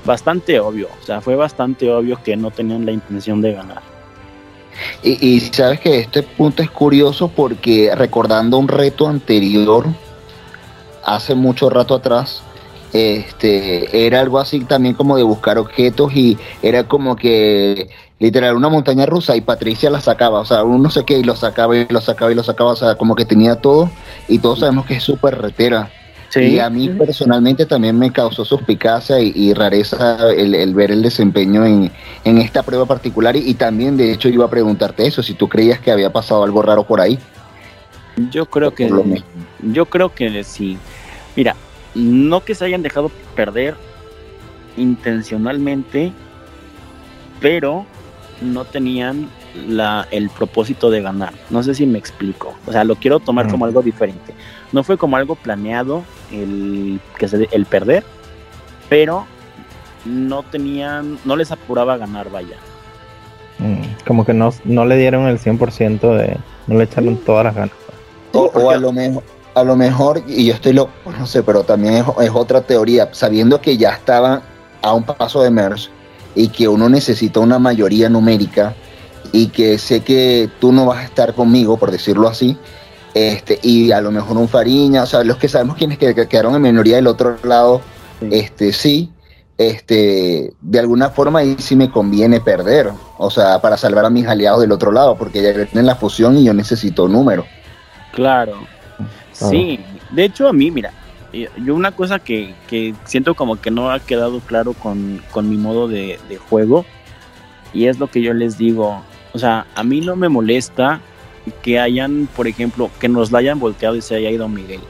[0.04, 3.82] bastante obvio, o sea, fue bastante obvio que no tenían la intención de ganar.
[5.02, 9.86] Y, sabes que este punto es curioso porque recordando un reto anterior,
[11.04, 12.42] hace mucho rato atrás,
[12.92, 17.88] este, era algo así también como de buscar objetos y era como que
[18.18, 21.24] literal una montaña rusa y Patricia la sacaba, o sea, uno no sé qué y
[21.24, 23.90] lo sacaba y lo sacaba y lo sacaba, o sea, como que tenía todo
[24.28, 25.90] y todos sabemos que es súper retera.
[26.34, 31.90] Y a mí personalmente también me causó suspicacia y, rareza el, ver el desempeño en,
[32.24, 35.90] esta prueba particular y, también de hecho iba a preguntarte eso, si tú creías que
[35.90, 37.18] había pasado algo raro por ahí.
[38.30, 38.90] Yo creo que
[39.62, 40.76] yo creo que sí.
[41.36, 41.54] Mira,
[41.94, 43.74] no que se hayan dejado perder
[44.76, 46.12] intencionalmente,
[47.40, 47.86] pero
[48.40, 49.28] no tenían
[49.68, 51.32] la, el propósito de ganar.
[51.50, 52.54] No sé si me explico.
[52.66, 54.34] O sea, lo quiero tomar como algo diferente.
[54.72, 58.04] No fue como algo planeado el, que se, el perder,
[58.88, 59.26] pero
[60.04, 62.56] no tenían, no les apuraba a ganar, vaya.
[63.58, 67.54] Mm, como que no, no le dieron el 100% de, no le echaron todas las
[67.54, 67.74] ganas.
[68.32, 69.22] o, a lo mejor
[69.56, 73.58] a lo mejor, y yo estoy loco, no sé, pero también es, otra teoría, sabiendo
[73.58, 74.42] que ya estaba
[74.82, 75.90] a un paso de MERS
[76.36, 78.74] y que uno necesita una mayoría numérica
[79.32, 82.56] y que sé que tú no vas a estar conmigo, por decirlo así,
[83.14, 86.54] este, y a lo mejor un Fariña, o sea, los que sabemos quienes que, quedaron
[86.54, 87.80] en minoría del otro lado,
[88.20, 88.28] sí.
[88.30, 89.10] este, sí,
[89.58, 94.26] este, de alguna forma ahí sí me conviene perder, o sea, para salvar a mis
[94.26, 97.44] aliados del otro lado, porque ya tienen la fusión y yo necesito número.
[98.12, 98.54] Claro,
[99.32, 99.78] Sí,
[100.10, 100.92] de hecho a mí, mira,
[101.32, 105.88] yo una cosa que, que siento como que no ha quedado claro con, mi modo
[105.88, 106.18] de,
[106.48, 106.84] juego,
[107.72, 109.02] y es lo que yo les digo,
[109.32, 111.00] o sea, a mí no me molesta
[111.62, 114.80] que hayan, por ejemplo, que nos la hayan volteado y se haya ido Miguel.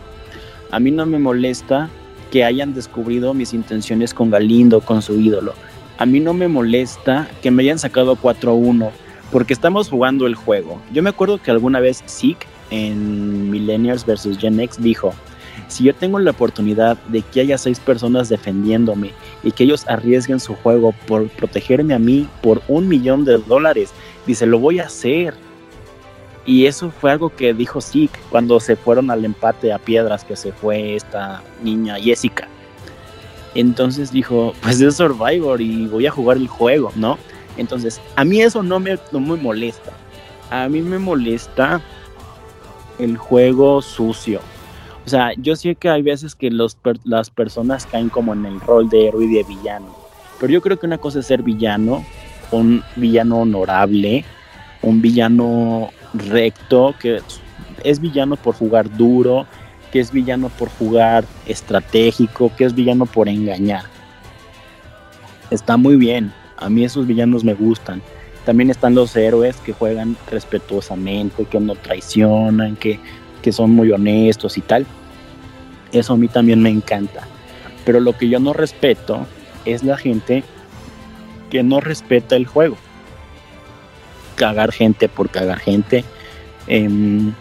[0.70, 1.88] A mí no me molesta
[2.30, 5.54] que hayan descubrido mis intenciones con Galindo, con su ídolo.
[5.98, 8.90] A mí no me molesta que me hayan sacado 4-1,
[9.32, 10.80] porque estamos jugando el juego.
[10.92, 14.38] Yo me acuerdo que alguna vez Zeke en Millennials vs.
[14.38, 15.14] Gen X dijo,
[15.68, 19.12] si yo tengo la oportunidad de que haya seis personas defendiéndome
[19.42, 23.90] y que ellos arriesguen su juego por protegerme a mí por un millón de dólares,
[24.26, 25.34] dice, lo voy a hacer.
[26.44, 30.36] Y eso fue algo que dijo Zeke cuando se fueron al empate a piedras que
[30.36, 32.48] se fue esta niña Jessica.
[33.54, 37.18] Entonces dijo, pues es Survivor y voy a jugar el juego, ¿no?
[37.56, 39.92] Entonces, a mí eso no me, no me molesta.
[40.50, 41.80] A mí me molesta
[42.98, 44.40] el juego sucio.
[45.06, 48.60] O sea, yo sé que hay veces que los las personas caen como en el
[48.60, 49.94] rol de héroe y de villano.
[50.40, 52.04] Pero yo creo que una cosa es ser villano,
[52.50, 54.24] un villano honorable,
[54.82, 57.20] un villano recto, que
[57.84, 59.46] es villano por jugar duro,
[59.92, 63.84] que es villano por jugar estratégico, que es villano por engañar.
[65.52, 68.02] Está muy bien, a mí esos villanos me gustan.
[68.44, 72.98] También están los héroes que juegan respetuosamente, que no traicionan, que,
[73.52, 74.86] son muy honestos y tal.
[75.92, 77.26] Eso a mí también me encanta.
[77.84, 79.26] Pero lo que yo no respeto
[79.64, 80.44] es la gente
[81.50, 82.76] que no respeta el juego.
[84.34, 86.04] Cagar gente por cagar gente.
[86.66, 87.32] Em,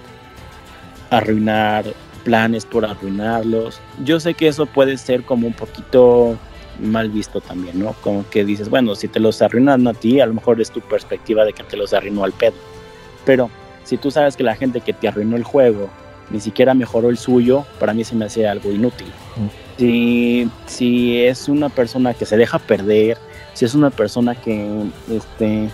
[1.09, 1.85] arruinar
[2.23, 3.79] planes por arruinarlos.
[4.03, 6.37] Yo sé que eso puede ser como un poquito
[6.79, 7.93] mal visto también, ¿no?
[8.01, 10.81] Como que dices, bueno, si te los arruinan a ti, a lo mejor es tu
[10.81, 12.55] perspectiva de que te los arruinó al pedo.
[13.25, 13.49] Pero
[13.85, 15.89] si tú sabes que la gente que te arruinó el juego
[16.29, 19.07] ni siquiera mejoró el suyo, para mí se me hace algo inútil.
[19.37, 19.77] Mm.
[19.77, 23.17] Si, si es una persona que se deja perder,
[23.53, 25.69] si es una persona que este,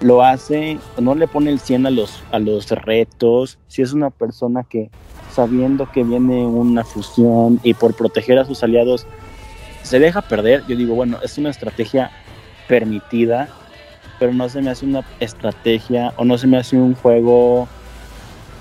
[0.00, 4.10] lo hace, no le pone el 100 a los, a los retos, si es una
[4.10, 4.90] persona que
[5.32, 9.06] sabiendo que viene una fusión y por proteger a sus aliados
[9.82, 12.10] se deja perder, yo digo, bueno, es una estrategia
[12.68, 13.48] permitida,
[14.22, 17.66] pero no se me hace una estrategia o no se me hace un juego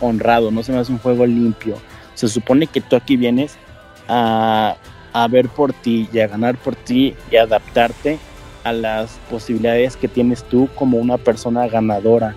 [0.01, 1.76] honrado, no se me hace un juego limpio.
[2.16, 3.59] Se supone que tú aquí vienes
[4.07, 4.76] a,
[5.14, 8.18] a ver por ti y a ganar por ti y adaptarte
[8.64, 12.34] a las posibilidades que tienes tú como una persona ganadora.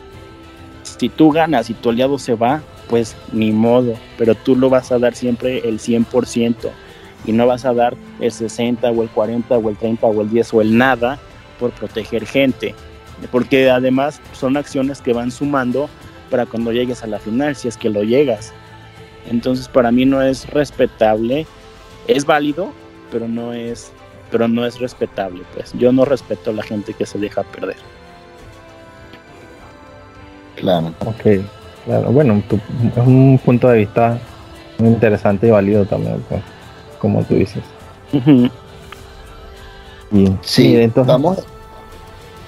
[0.82, 2.60] Si tú ganas y tu aliado se va,
[2.90, 6.56] pues ni modo, pero tú lo vas a dar siempre el 100%
[7.24, 10.28] y no vas a dar el 60 o el 40 o el 30 o el
[10.28, 11.18] 10 o el nada
[11.58, 12.74] por proteger gente,
[13.30, 15.88] porque además son acciones que van sumando
[16.30, 18.52] para cuando llegues a la final, si es que lo llegas.
[19.30, 21.46] Entonces para mí no es respetable,
[22.06, 22.72] es válido,
[23.10, 23.92] pero no es
[24.30, 25.72] pero no es respetable, pues.
[25.74, 27.76] Yo no respeto a la gente que se deja perder.
[30.56, 30.92] Claro.
[31.06, 31.44] Ok,
[31.84, 32.10] claro.
[32.10, 32.42] Bueno,
[32.96, 34.18] es un punto de vista
[34.78, 36.42] muy interesante y válido también, pues,
[36.98, 37.62] como tú dices.
[40.42, 41.46] sí, entonces, vamos.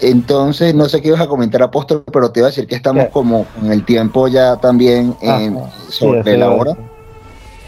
[0.00, 3.06] Entonces, no sé qué ibas a comentar, Apóstol, pero te iba a decir que estamos
[3.08, 6.76] como con el tiempo ya también en, sobre la hora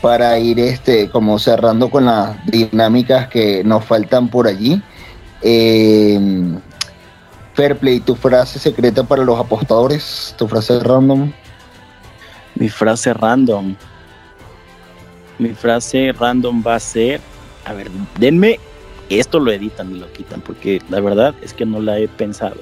[0.02, 4.80] para ir este como cerrando con las dinámicas que nos faltan por allí.
[5.42, 6.20] Eh,
[7.54, 11.32] Fairplay, tu frase secreta para los apostadores, tu frase random.
[12.54, 13.74] Mi frase random.
[15.40, 17.20] Mi frase random va a ser,
[17.64, 18.60] a ver, denme,
[19.10, 22.56] esto lo editan y lo quitan, porque la verdad es que no la he pensado.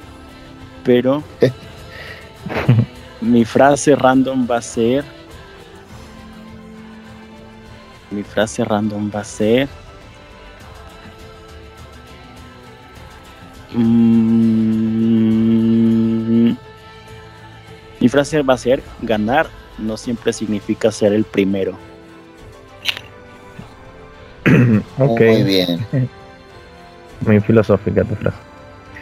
[0.84, 1.22] Pero
[3.20, 5.04] mi frase random va a ser,
[8.10, 9.68] mi frase random va a ser,
[13.74, 14.66] mm,
[18.00, 21.76] mi frase va a ser, ganar no siempre significa ser el primero.
[24.96, 25.86] Muy bien.
[27.20, 28.36] Muy filosófica tu frase.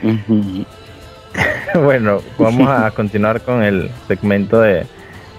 [1.75, 4.87] bueno, vamos a continuar con el segmento de,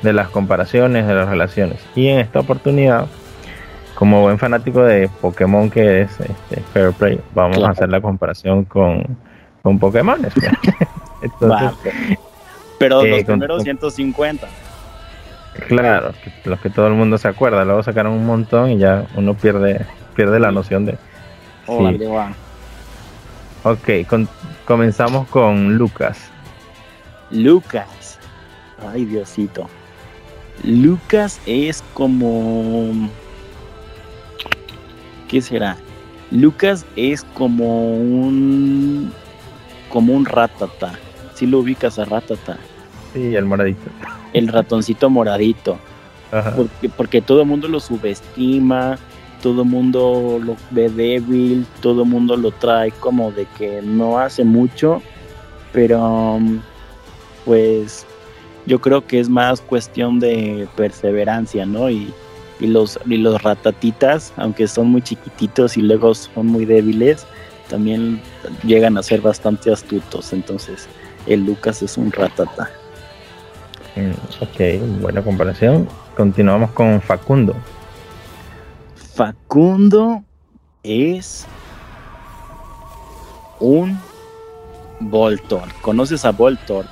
[0.01, 1.80] las comparaciones, de las relaciones.
[1.95, 3.07] Y en esta oportunidad,
[3.95, 8.65] como buen fanático de Pokémon que es este, Fair Play, vamos a hacer la comparación
[8.65, 9.17] con,
[9.61, 10.19] con Pokémon.
[12.78, 14.47] Pero los eh, primeros 150.
[15.67, 16.11] Claro,
[16.43, 17.63] los que todo el mundo se acuerda.
[17.63, 20.97] Luego sacaron un montón y ya uno pierde pierde la noción de.
[23.68, 23.89] Ok,
[24.68, 26.30] comenzamos con Lucas.
[27.32, 28.20] Lucas.
[28.93, 29.68] Ay, Diosito.
[30.63, 33.09] Lucas es como.
[35.28, 35.78] ¿Qué será?
[36.30, 39.11] Lucas es como un.
[39.89, 40.93] Como un ratata.
[41.34, 42.59] Si lo ubicas a ratata.
[43.13, 43.89] Sí, el moradito.
[44.34, 45.80] El ratoncito moradito.
[46.55, 48.99] Porque, porque todo el mundo lo subestima
[49.45, 54.17] todo el mundo lo ve débil, todo el mundo lo trae como de que no
[54.17, 55.03] hace mucho,
[55.71, 56.39] pero
[57.45, 58.07] pues
[58.65, 61.91] yo creo que es más cuestión de perseverancia, ¿no?
[61.91, 62.11] Y,
[62.59, 67.27] los, y los ratatitas, aunque son muy chiquititos y luego son muy débiles,
[67.69, 68.19] también
[68.63, 70.87] llegan a ser bastante astutos, entonces
[71.27, 72.71] el Lucas es un ratata.
[73.95, 75.87] Mm, ok, buena comparación.
[76.17, 77.55] Continuamos con Facundo.
[79.16, 80.26] Facundo
[80.84, 81.47] es
[83.61, 83.97] un
[84.99, 85.63] Voltor.
[85.82, 86.86] ¿Conoces a Voltor?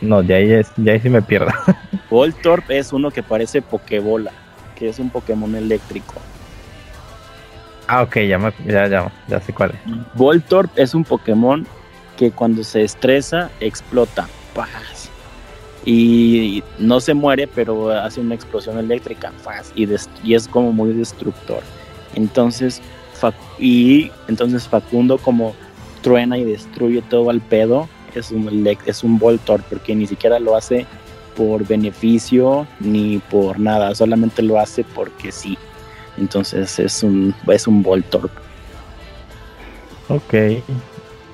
[0.00, 1.52] No, de ahí, es, de ahí sí me pierdo.
[2.10, 4.32] Voltorb es uno que parece Pokebola,
[4.74, 6.14] que es un Pokémon eléctrico.
[7.86, 10.14] Ah, ok, ya, ya, ya, ya sé cuál es.
[10.14, 11.64] Voltorb es un Pokémon
[12.16, 14.28] que cuando se estresa explota.
[14.52, 14.99] ¡Paz!
[15.84, 19.32] Y no se muere, pero hace una explosión eléctrica
[19.74, 21.62] y, es como muy destructor.
[22.14, 22.82] Entonces,
[23.58, 25.54] y entonces Facundo como
[26.02, 30.56] truena y destruye todo al pedo, es un, es un Voltor, porque ni siquiera lo
[30.56, 30.86] hace
[31.36, 35.56] por beneficio ni por nada, solamente lo hace porque sí.
[36.18, 38.30] Entonces es un, es un Voltor.
[40.08, 40.34] Ok,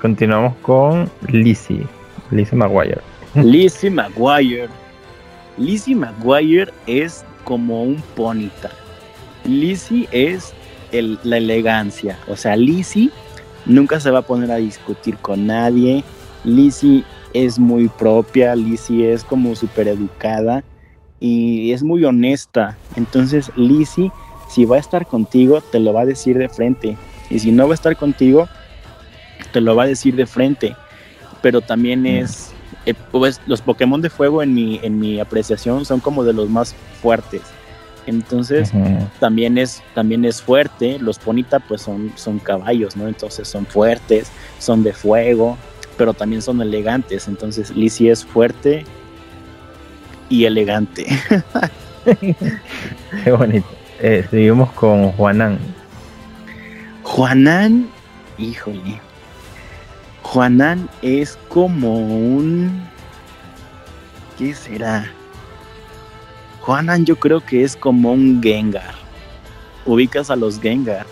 [0.01, 1.87] continuamos con Lizzie,
[2.31, 3.16] Lizzie Maguire.
[3.45, 4.69] Lizzie McGuire.
[5.59, 8.71] Lizzie McGuire es como un ponita.
[9.45, 10.55] Lizzie es
[10.91, 12.19] la elegancia.
[12.29, 13.11] O sea, Lizzie
[13.67, 16.03] nunca se va a poner a discutir con nadie.
[16.45, 18.57] Lizzie es muy propia.
[18.57, 20.65] Lizzie es como súper educada
[21.21, 22.77] y es muy honesta.
[22.97, 24.11] Entonces, Lizzie,
[24.49, 26.97] si va a estar contigo, te lo va a decir de frente.
[27.29, 28.49] Y si no va a estar contigo,
[29.53, 30.75] te lo va a decir de frente.
[31.43, 32.07] Pero también mm.
[32.07, 32.56] es
[32.87, 36.49] eh, pues, los Pokémon de fuego en mi, en mi apreciación son como de los
[36.49, 37.43] más fuertes.
[38.07, 38.71] Entonces
[39.19, 40.99] también, es, también es fuerte.
[41.01, 43.09] Los Ponita pues son, son caballos, ¿no?
[43.09, 44.31] Entonces son fuertes,
[44.61, 45.59] son de fuego,
[45.99, 47.27] pero también son elegantes.
[47.27, 48.85] Entonces Lizzie es fuerte
[50.29, 51.07] y elegante.
[53.25, 53.67] Qué bonito.
[53.99, 55.59] Eh, seguimos con Juanan.
[57.03, 57.89] Juanan,
[58.39, 59.01] híjole.
[60.27, 62.83] Juanan es como un...
[64.37, 65.07] ¿Qué será?
[66.63, 68.95] Juanan yo creo que es como un Gengar.
[69.87, 71.07] Ubicas a los Gengar.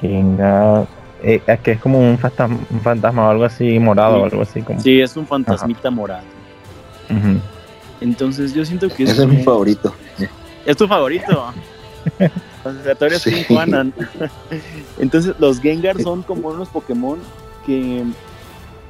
[0.00, 0.86] Gengar...
[1.22, 4.62] Eh, es que es como un fantasma, o algo así morado o algo así.
[4.62, 4.80] Como...
[4.80, 6.24] Sí, es un fantasmita morado.
[8.00, 9.10] Entonces yo siento que es...
[9.10, 9.94] Ese es mi favorito.
[10.64, 11.52] ¿Es tu favorito?
[13.18, 13.46] sí.
[14.98, 17.18] Entonces los Gengar son como unos Pokémon
[17.66, 18.04] que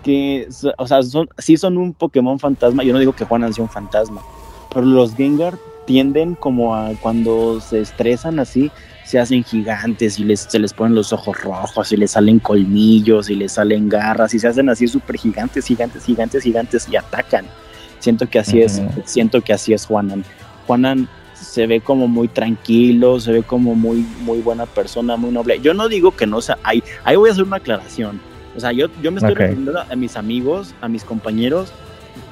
[0.05, 2.85] que, o sea, son, sí son un Pokémon fantasma.
[2.85, 4.23] Yo no digo que Juan sea un fantasma,
[4.73, 5.55] pero los Gengar
[5.87, 8.71] tienden como a cuando se estresan así,
[9.05, 13.29] se hacen gigantes y les, se les ponen los ojos rojos y les salen colmillos
[13.29, 17.47] y les salen garras y se hacen así súper gigantes, gigantes, gigantes, gigantes y atacan.
[17.99, 20.25] Siento que así es, siento que así es Juanan.
[20.67, 21.09] Juanan
[21.55, 25.61] se ve como muy tranquilo, se ve como muy, muy buena persona, muy noble.
[25.61, 28.21] Yo no digo que no sea, ahí, ahí voy a hacer una aclaración.
[28.57, 31.73] O sea, yo, yo me estoy refiriendo a mis amigos, a mis compañeros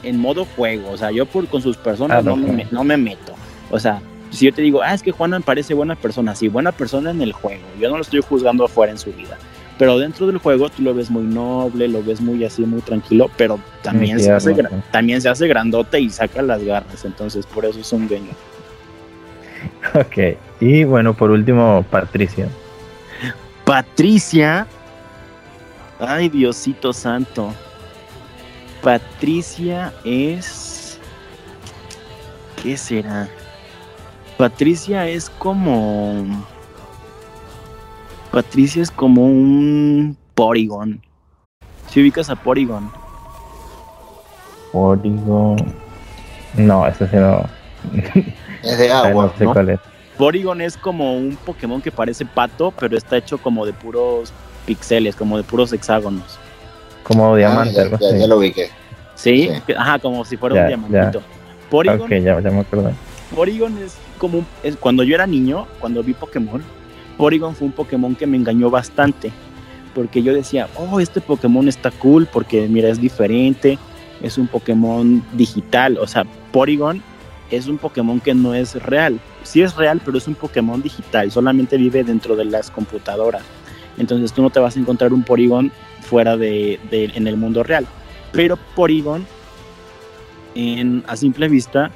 [0.03, 0.91] en modo juego.
[0.91, 3.33] O sea, yo por, con sus personas ah, no, me, no me meto.
[3.71, 6.73] O sea, si yo te digo, ah, es que Juanan parece buena persona, sí, buena
[6.73, 7.63] persona en el juego.
[7.81, 9.39] Yo no lo estoy juzgando afuera en su vida.
[9.79, 13.31] Pero dentro del juego tú lo ves muy noble, lo ves muy así, muy tranquilo,
[13.37, 14.53] pero también, se, hace,
[14.91, 17.05] también se hace grandote y saca las garras.
[17.05, 18.33] Entonces, por eso es un genio.
[19.95, 22.49] Ok, y bueno, por último, Patricia.
[23.65, 24.67] Patricia.
[25.99, 27.53] Ay, Diosito Santo.
[28.83, 30.99] Patricia es...
[32.63, 33.29] ¿Qué será?
[34.37, 36.45] Patricia es como...
[38.33, 41.01] Patricia es como un Porygon.
[41.89, 42.91] Si ubicas a Porygon.
[44.73, 45.57] Porygon.
[46.57, 47.45] No, ese sí no.
[48.63, 49.33] Es de agua.
[49.39, 49.81] no sé es.
[50.17, 54.33] Porygon es como un Pokémon que parece pato, pero está hecho como de puros
[54.67, 56.39] pixeles, como de puros hexágonos.
[57.03, 57.91] Como ah, diamante.
[58.01, 58.71] ya, lo ubiqué.
[59.15, 59.51] ¿Sí?
[59.77, 61.23] ajá, como si fuera un diamantito.
[61.71, 62.93] Porygon, ya, ya me acuerdo.
[63.35, 66.63] Porygon es como es, cuando yo era niño, cuando vi Pokémon,
[67.17, 69.33] Porygon fue un Pokémon que me engañó bastante.
[69.95, 73.79] Porque yo decía, oh, este Pokémon está cool porque mira, es diferente,
[74.23, 75.99] es un Pokémon digital.
[75.99, 77.03] O sea, Porygon
[77.57, 79.21] es un Pokémon que no es real.
[79.43, 83.43] Sí es real, pero es un Pokémon digital, solamente vive dentro de las computadoras.
[83.99, 87.87] Entonces tú no te vas a encontrar un Porygon fuera de, en el mundo real.
[88.33, 89.27] Pero Porygon,
[90.55, 91.91] en, a simple vista,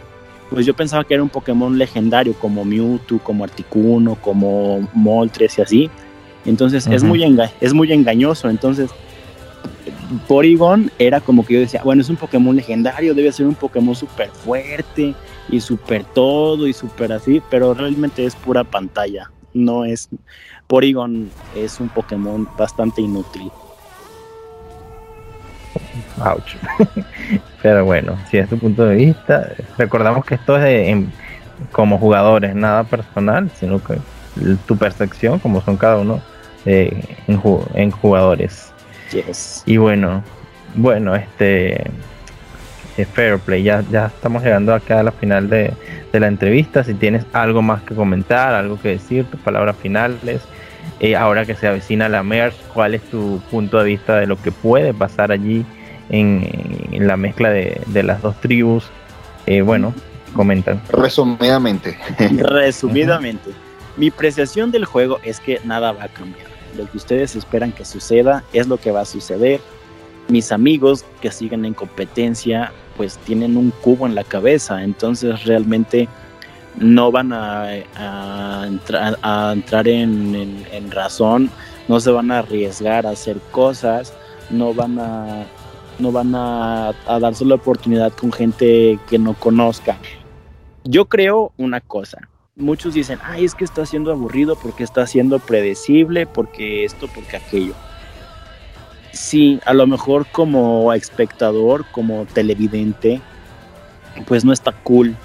[0.50, 5.62] pues yo pensaba que era un Pokémon legendario como Mewtwo, como Articuno, como Moltres y
[5.62, 5.90] así.
[6.44, 7.24] Entonces es, muy
[7.60, 8.48] es muy engañoso.
[8.48, 8.90] Entonces
[10.28, 13.94] Porygon era como que yo decía, bueno, es un Pokémon legendario, debe ser un Pokémon
[13.94, 15.14] súper fuerte
[15.48, 19.30] y súper todo y súper así, pero realmente es pura pantalla.
[19.54, 20.08] No es.
[20.66, 23.50] Porygon es un Pokémon bastante inútil.
[26.24, 26.56] Ouch.
[27.62, 31.06] pero bueno, si es tu punto de vista, recordamos que esto es
[31.72, 33.98] como jugadores, nada personal, sino que
[34.66, 36.20] tu percepción, como son cada uno
[36.64, 38.72] eh, en jugadores.
[39.66, 40.22] Y bueno,
[40.74, 41.90] bueno, este
[43.04, 45.72] Fair Play, ya, ya estamos llegando acá a la final de,
[46.12, 46.82] la entrevista.
[46.82, 50.40] Si tienes algo más que comentar, algo que decir, tus palabras finales.
[51.00, 54.40] Eh, ahora que se avecina la MERS, ¿cuál es tu punto de vista de lo
[54.40, 55.66] que puede pasar allí
[56.08, 56.48] en,
[56.92, 58.84] la mezcla de, las dos tribus?
[59.46, 59.92] Eh, bueno,
[60.32, 60.80] comentan.
[60.88, 61.98] Resumidamente.
[62.18, 63.50] Resumidamente.
[63.98, 67.84] Mi apreciación del juego es que nada va a cambiar lo que ustedes esperan que
[67.84, 69.60] suceda es lo que va a suceder.
[70.28, 76.08] Mis amigos que siguen en competencia pues tienen un cubo en la cabeza, entonces realmente
[76.78, 81.50] no van a, entrar en, razón,
[81.88, 84.12] no se van a arriesgar a hacer cosas,
[84.50, 85.44] no van a,
[85.98, 89.96] no van a, a darse la oportunidad con gente que no conozca.
[90.84, 95.38] Yo creo una cosa, muchos dicen, ay, es que está siendo aburrido porque está siendo
[95.38, 97.74] predecible, porque esto, porque aquello.
[99.16, 103.22] Sí, a lo mejor como espectador, como televidente,
[104.26, 105.16] pues no está cool,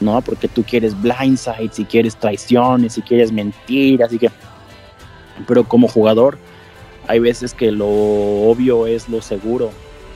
[0.00, 0.22] ¿no?
[0.22, 4.30] Porque tú quieres blindsides, si quieres traiciones, si quieres mentiras, así que...
[5.46, 6.38] Pero como jugador,
[7.06, 9.70] hay veces que lo obvio es lo seguro.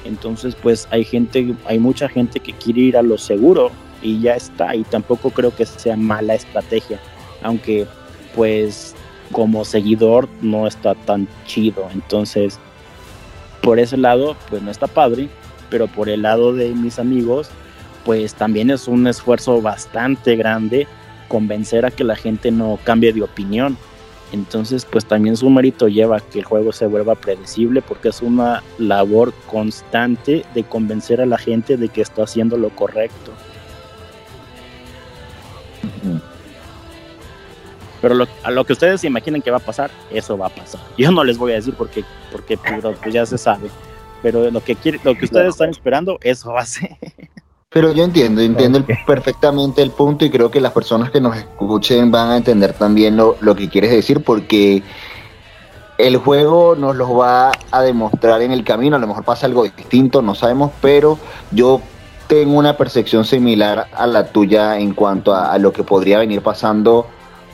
[0.07, 3.70] Entonces, pues hay gente, hay mucha gente que quiere ir a lo seguro
[4.01, 4.74] y ya está.
[4.74, 6.99] Y tampoco creo que sea mala estrategia,
[7.43, 7.86] aunque
[8.34, 8.95] pues
[9.30, 11.86] como seguidor no está tan chido.
[11.93, 12.59] Entonces,
[13.62, 15.28] por ese lado, pues no está padre,
[15.70, 17.50] pero por el lado de mis amigos,
[18.04, 20.86] pues también es un esfuerzo bastante grande
[21.28, 23.76] convencer a que la gente no cambie de opinión.
[24.32, 28.20] Entonces, pues también su mérito lleva a que el juego se vuelva predecible porque es
[28.20, 33.32] una labor constante de convencer a la gente de que está haciendo lo correcto.
[38.01, 40.51] Pero lo, a lo que ustedes se imaginen que va a pasar, eso va a
[40.51, 40.80] pasar.
[40.99, 43.68] Yo no les voy a decir porque, porque pues ya se sabe.
[44.22, 46.96] Pero lo que quiere, lo que ustedes están esperando, eso va a ser.
[47.70, 52.11] Pero yo entiendo, entiendo perfectamente el punto y creo que las personas que nos escuchen
[52.11, 54.82] van a entender también lo, lo que quieres decir porque
[55.99, 59.64] el juego nos los va a demostrar en el camino, a lo mejor pasa algo
[59.64, 61.18] distinto, no sabemos, pero
[61.51, 61.82] yo
[62.28, 67.07] tengo una percepción similar a la tuya en cuanto a, lo que podría venir pasando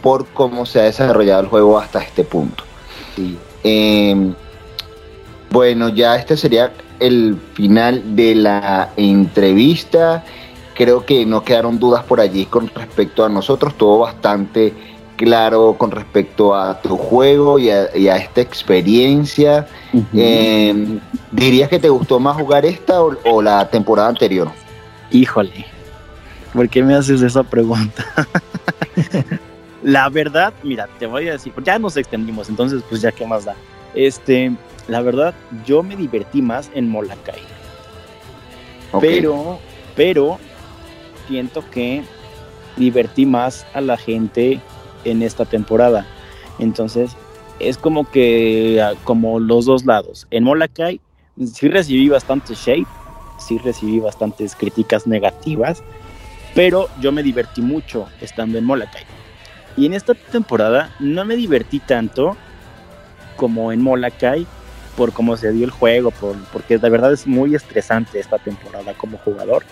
[0.05, 2.63] por cómo se ha desarrollado el juego hasta este punto.
[3.63, 4.35] Em,
[5.51, 10.23] bueno, ya este sería el final de la entrevista.
[10.75, 14.75] Creo que no quedaron dudas por allí con respecto a nosotros, todo bastante
[15.17, 19.67] claro con respecto a tu juego y a, esta experiencia.
[20.13, 21.01] Em,
[21.33, 24.51] ¿Dirías que te gustó más jugar esta o, la temporada anterior?
[25.11, 25.65] Híjole,
[26.53, 28.05] ¿por qué me haces esa pregunta?
[29.85, 33.45] la verdad, mira, te voy a decir, ya nos extendimos, entonces pues ya qué más
[33.45, 33.55] da.
[33.95, 34.51] Este,
[34.89, 35.35] la verdad,
[35.67, 37.41] yo me divertí más en Molakai.
[38.99, 39.59] Pero,
[39.95, 40.39] pero,
[41.29, 42.03] siento que
[42.77, 44.59] divertí más a la gente
[45.05, 46.07] en esta temporada.
[46.59, 47.11] Entonces,
[47.59, 50.27] es como que ah, como los dos lados.
[50.31, 50.99] En Molakai
[51.45, 52.87] sí recibí bastante shade,
[53.39, 55.83] sí recibí bastantes críticas negativas,
[56.55, 59.05] pero yo me divertí mucho estando en Molakai.
[59.77, 62.37] Y en esta temporada no me divertí tanto
[63.37, 64.47] como en Molakai
[64.97, 68.95] por cómo se dio el juego, por, porque la verdad es muy estresante esta temporada
[68.95, 69.65] como jugador.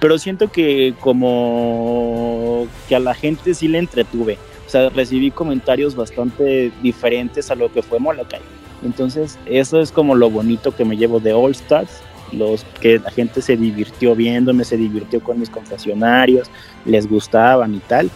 [0.00, 4.38] Pero siento que como que a la gente sí le entretuve.
[4.66, 8.40] O sea, recibí comentarios bastante diferentes a lo que fue Molokai.
[8.84, 12.02] Entonces, eso es como lo bonito que me llevo de All Stars.
[12.32, 16.50] Los que la gente se divirtió viéndome, se divirtió con mis confesionarios,
[16.84, 18.10] les gustaban y tal.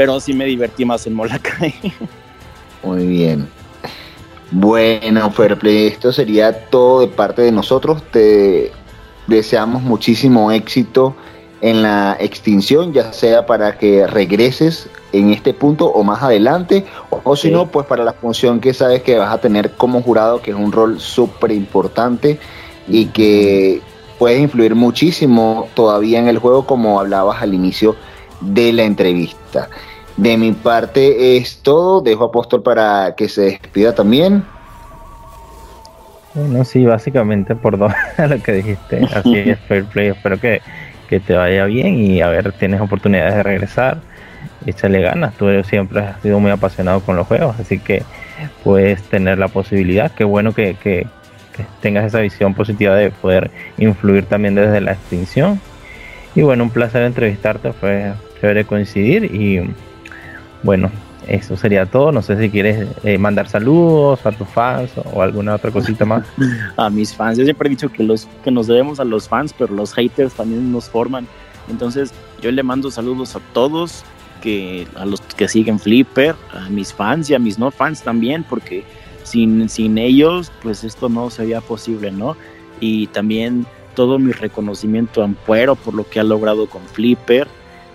[0.00, 1.74] Pero sí me divertí más en Molokai.
[2.82, 3.46] Muy bien.
[4.50, 8.02] Bueno, Fairplay, esto sería todo de parte de nosotros.
[8.10, 8.72] Te
[9.26, 11.14] deseamos muchísimo éxito
[11.60, 17.36] en la extinción, ya sea para que regreses en este punto o más adelante, o,
[17.36, 20.52] si no, pues para la función que sabes que vas a tener como jurado, que
[20.52, 22.40] es un rol súper importante
[22.88, 23.82] y que
[24.18, 27.96] puede influir muchísimo todavía en el juego, como hablabas al inicio
[28.40, 29.68] de la entrevista.
[30.20, 34.44] De mi parte es todo, dejo a Apóstol para que se despida también.
[36.34, 37.88] Bueno, sí, básicamente por todo
[38.28, 40.60] lo que dijiste, así es Fair Play, espero que,
[41.08, 43.98] que te vaya bien y a ver, tienes oportunidades de regresar
[44.66, 45.34] échale ganas.
[45.34, 48.02] Tú siempre has sido muy apasionado con los juegos, así que
[48.62, 50.12] puedes tener la posibilidad.
[50.12, 51.06] Qué bueno que, que,
[51.82, 55.60] tengas esa visión positiva de poder influir también desde la extinción.
[56.34, 59.70] Y bueno, un placer entrevistarte, fue chévere coincidir y
[60.62, 60.90] bueno,
[61.26, 62.12] eso sería todo.
[62.12, 66.26] No sé si quieres eh, mandar saludos a tus fans o alguna otra cosita más.
[66.76, 69.54] a mis fans, yo siempre he dicho que los que nos debemos a los fans,
[69.56, 71.26] pero los haters también nos forman.
[71.68, 74.04] Entonces, yo le mando saludos a todos,
[74.40, 78.42] que a los que siguen Flipper, a mis fans y a mis no fans también,
[78.42, 78.84] porque
[79.22, 82.36] sin, sin ellos, pues esto no sería posible, ¿no?
[82.80, 87.46] Y también todo mi reconocimiento a Ampuero por lo que ha logrado con Flipper.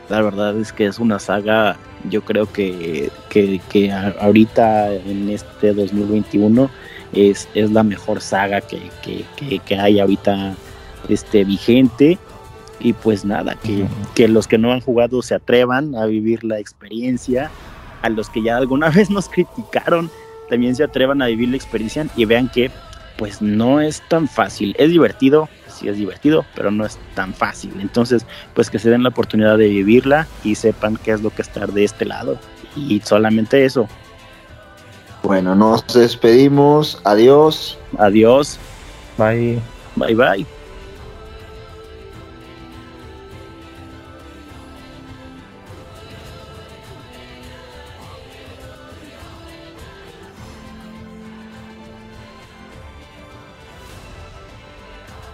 [0.09, 1.77] La verdad es que es una saga,
[2.09, 6.69] yo creo que, que, ahorita en este 2021
[7.13, 10.53] es, es la mejor saga que, que, que hay ahorita
[11.09, 12.17] este, vigente.
[12.79, 13.55] Y pues nada,
[14.15, 17.49] que, los que no han jugado se atrevan a vivir la experiencia,
[18.01, 20.11] a los que ya alguna vez nos criticaron
[20.49, 22.69] también se atrevan a vivir la experiencia y vean que
[23.17, 25.47] pues no es tan fácil, es divertido,
[25.86, 29.57] sí es divertido, pero no es tan fácil, entonces pues que se den la oportunidad
[29.57, 32.39] de vivirla y sepan qué es lo que estar de este lado
[32.75, 33.88] y solamente eso.
[35.23, 37.77] Bueno, nos despedimos, adiós.
[37.97, 38.59] Adiós.
[39.17, 39.59] Bye.
[39.95, 40.54] Bye bye.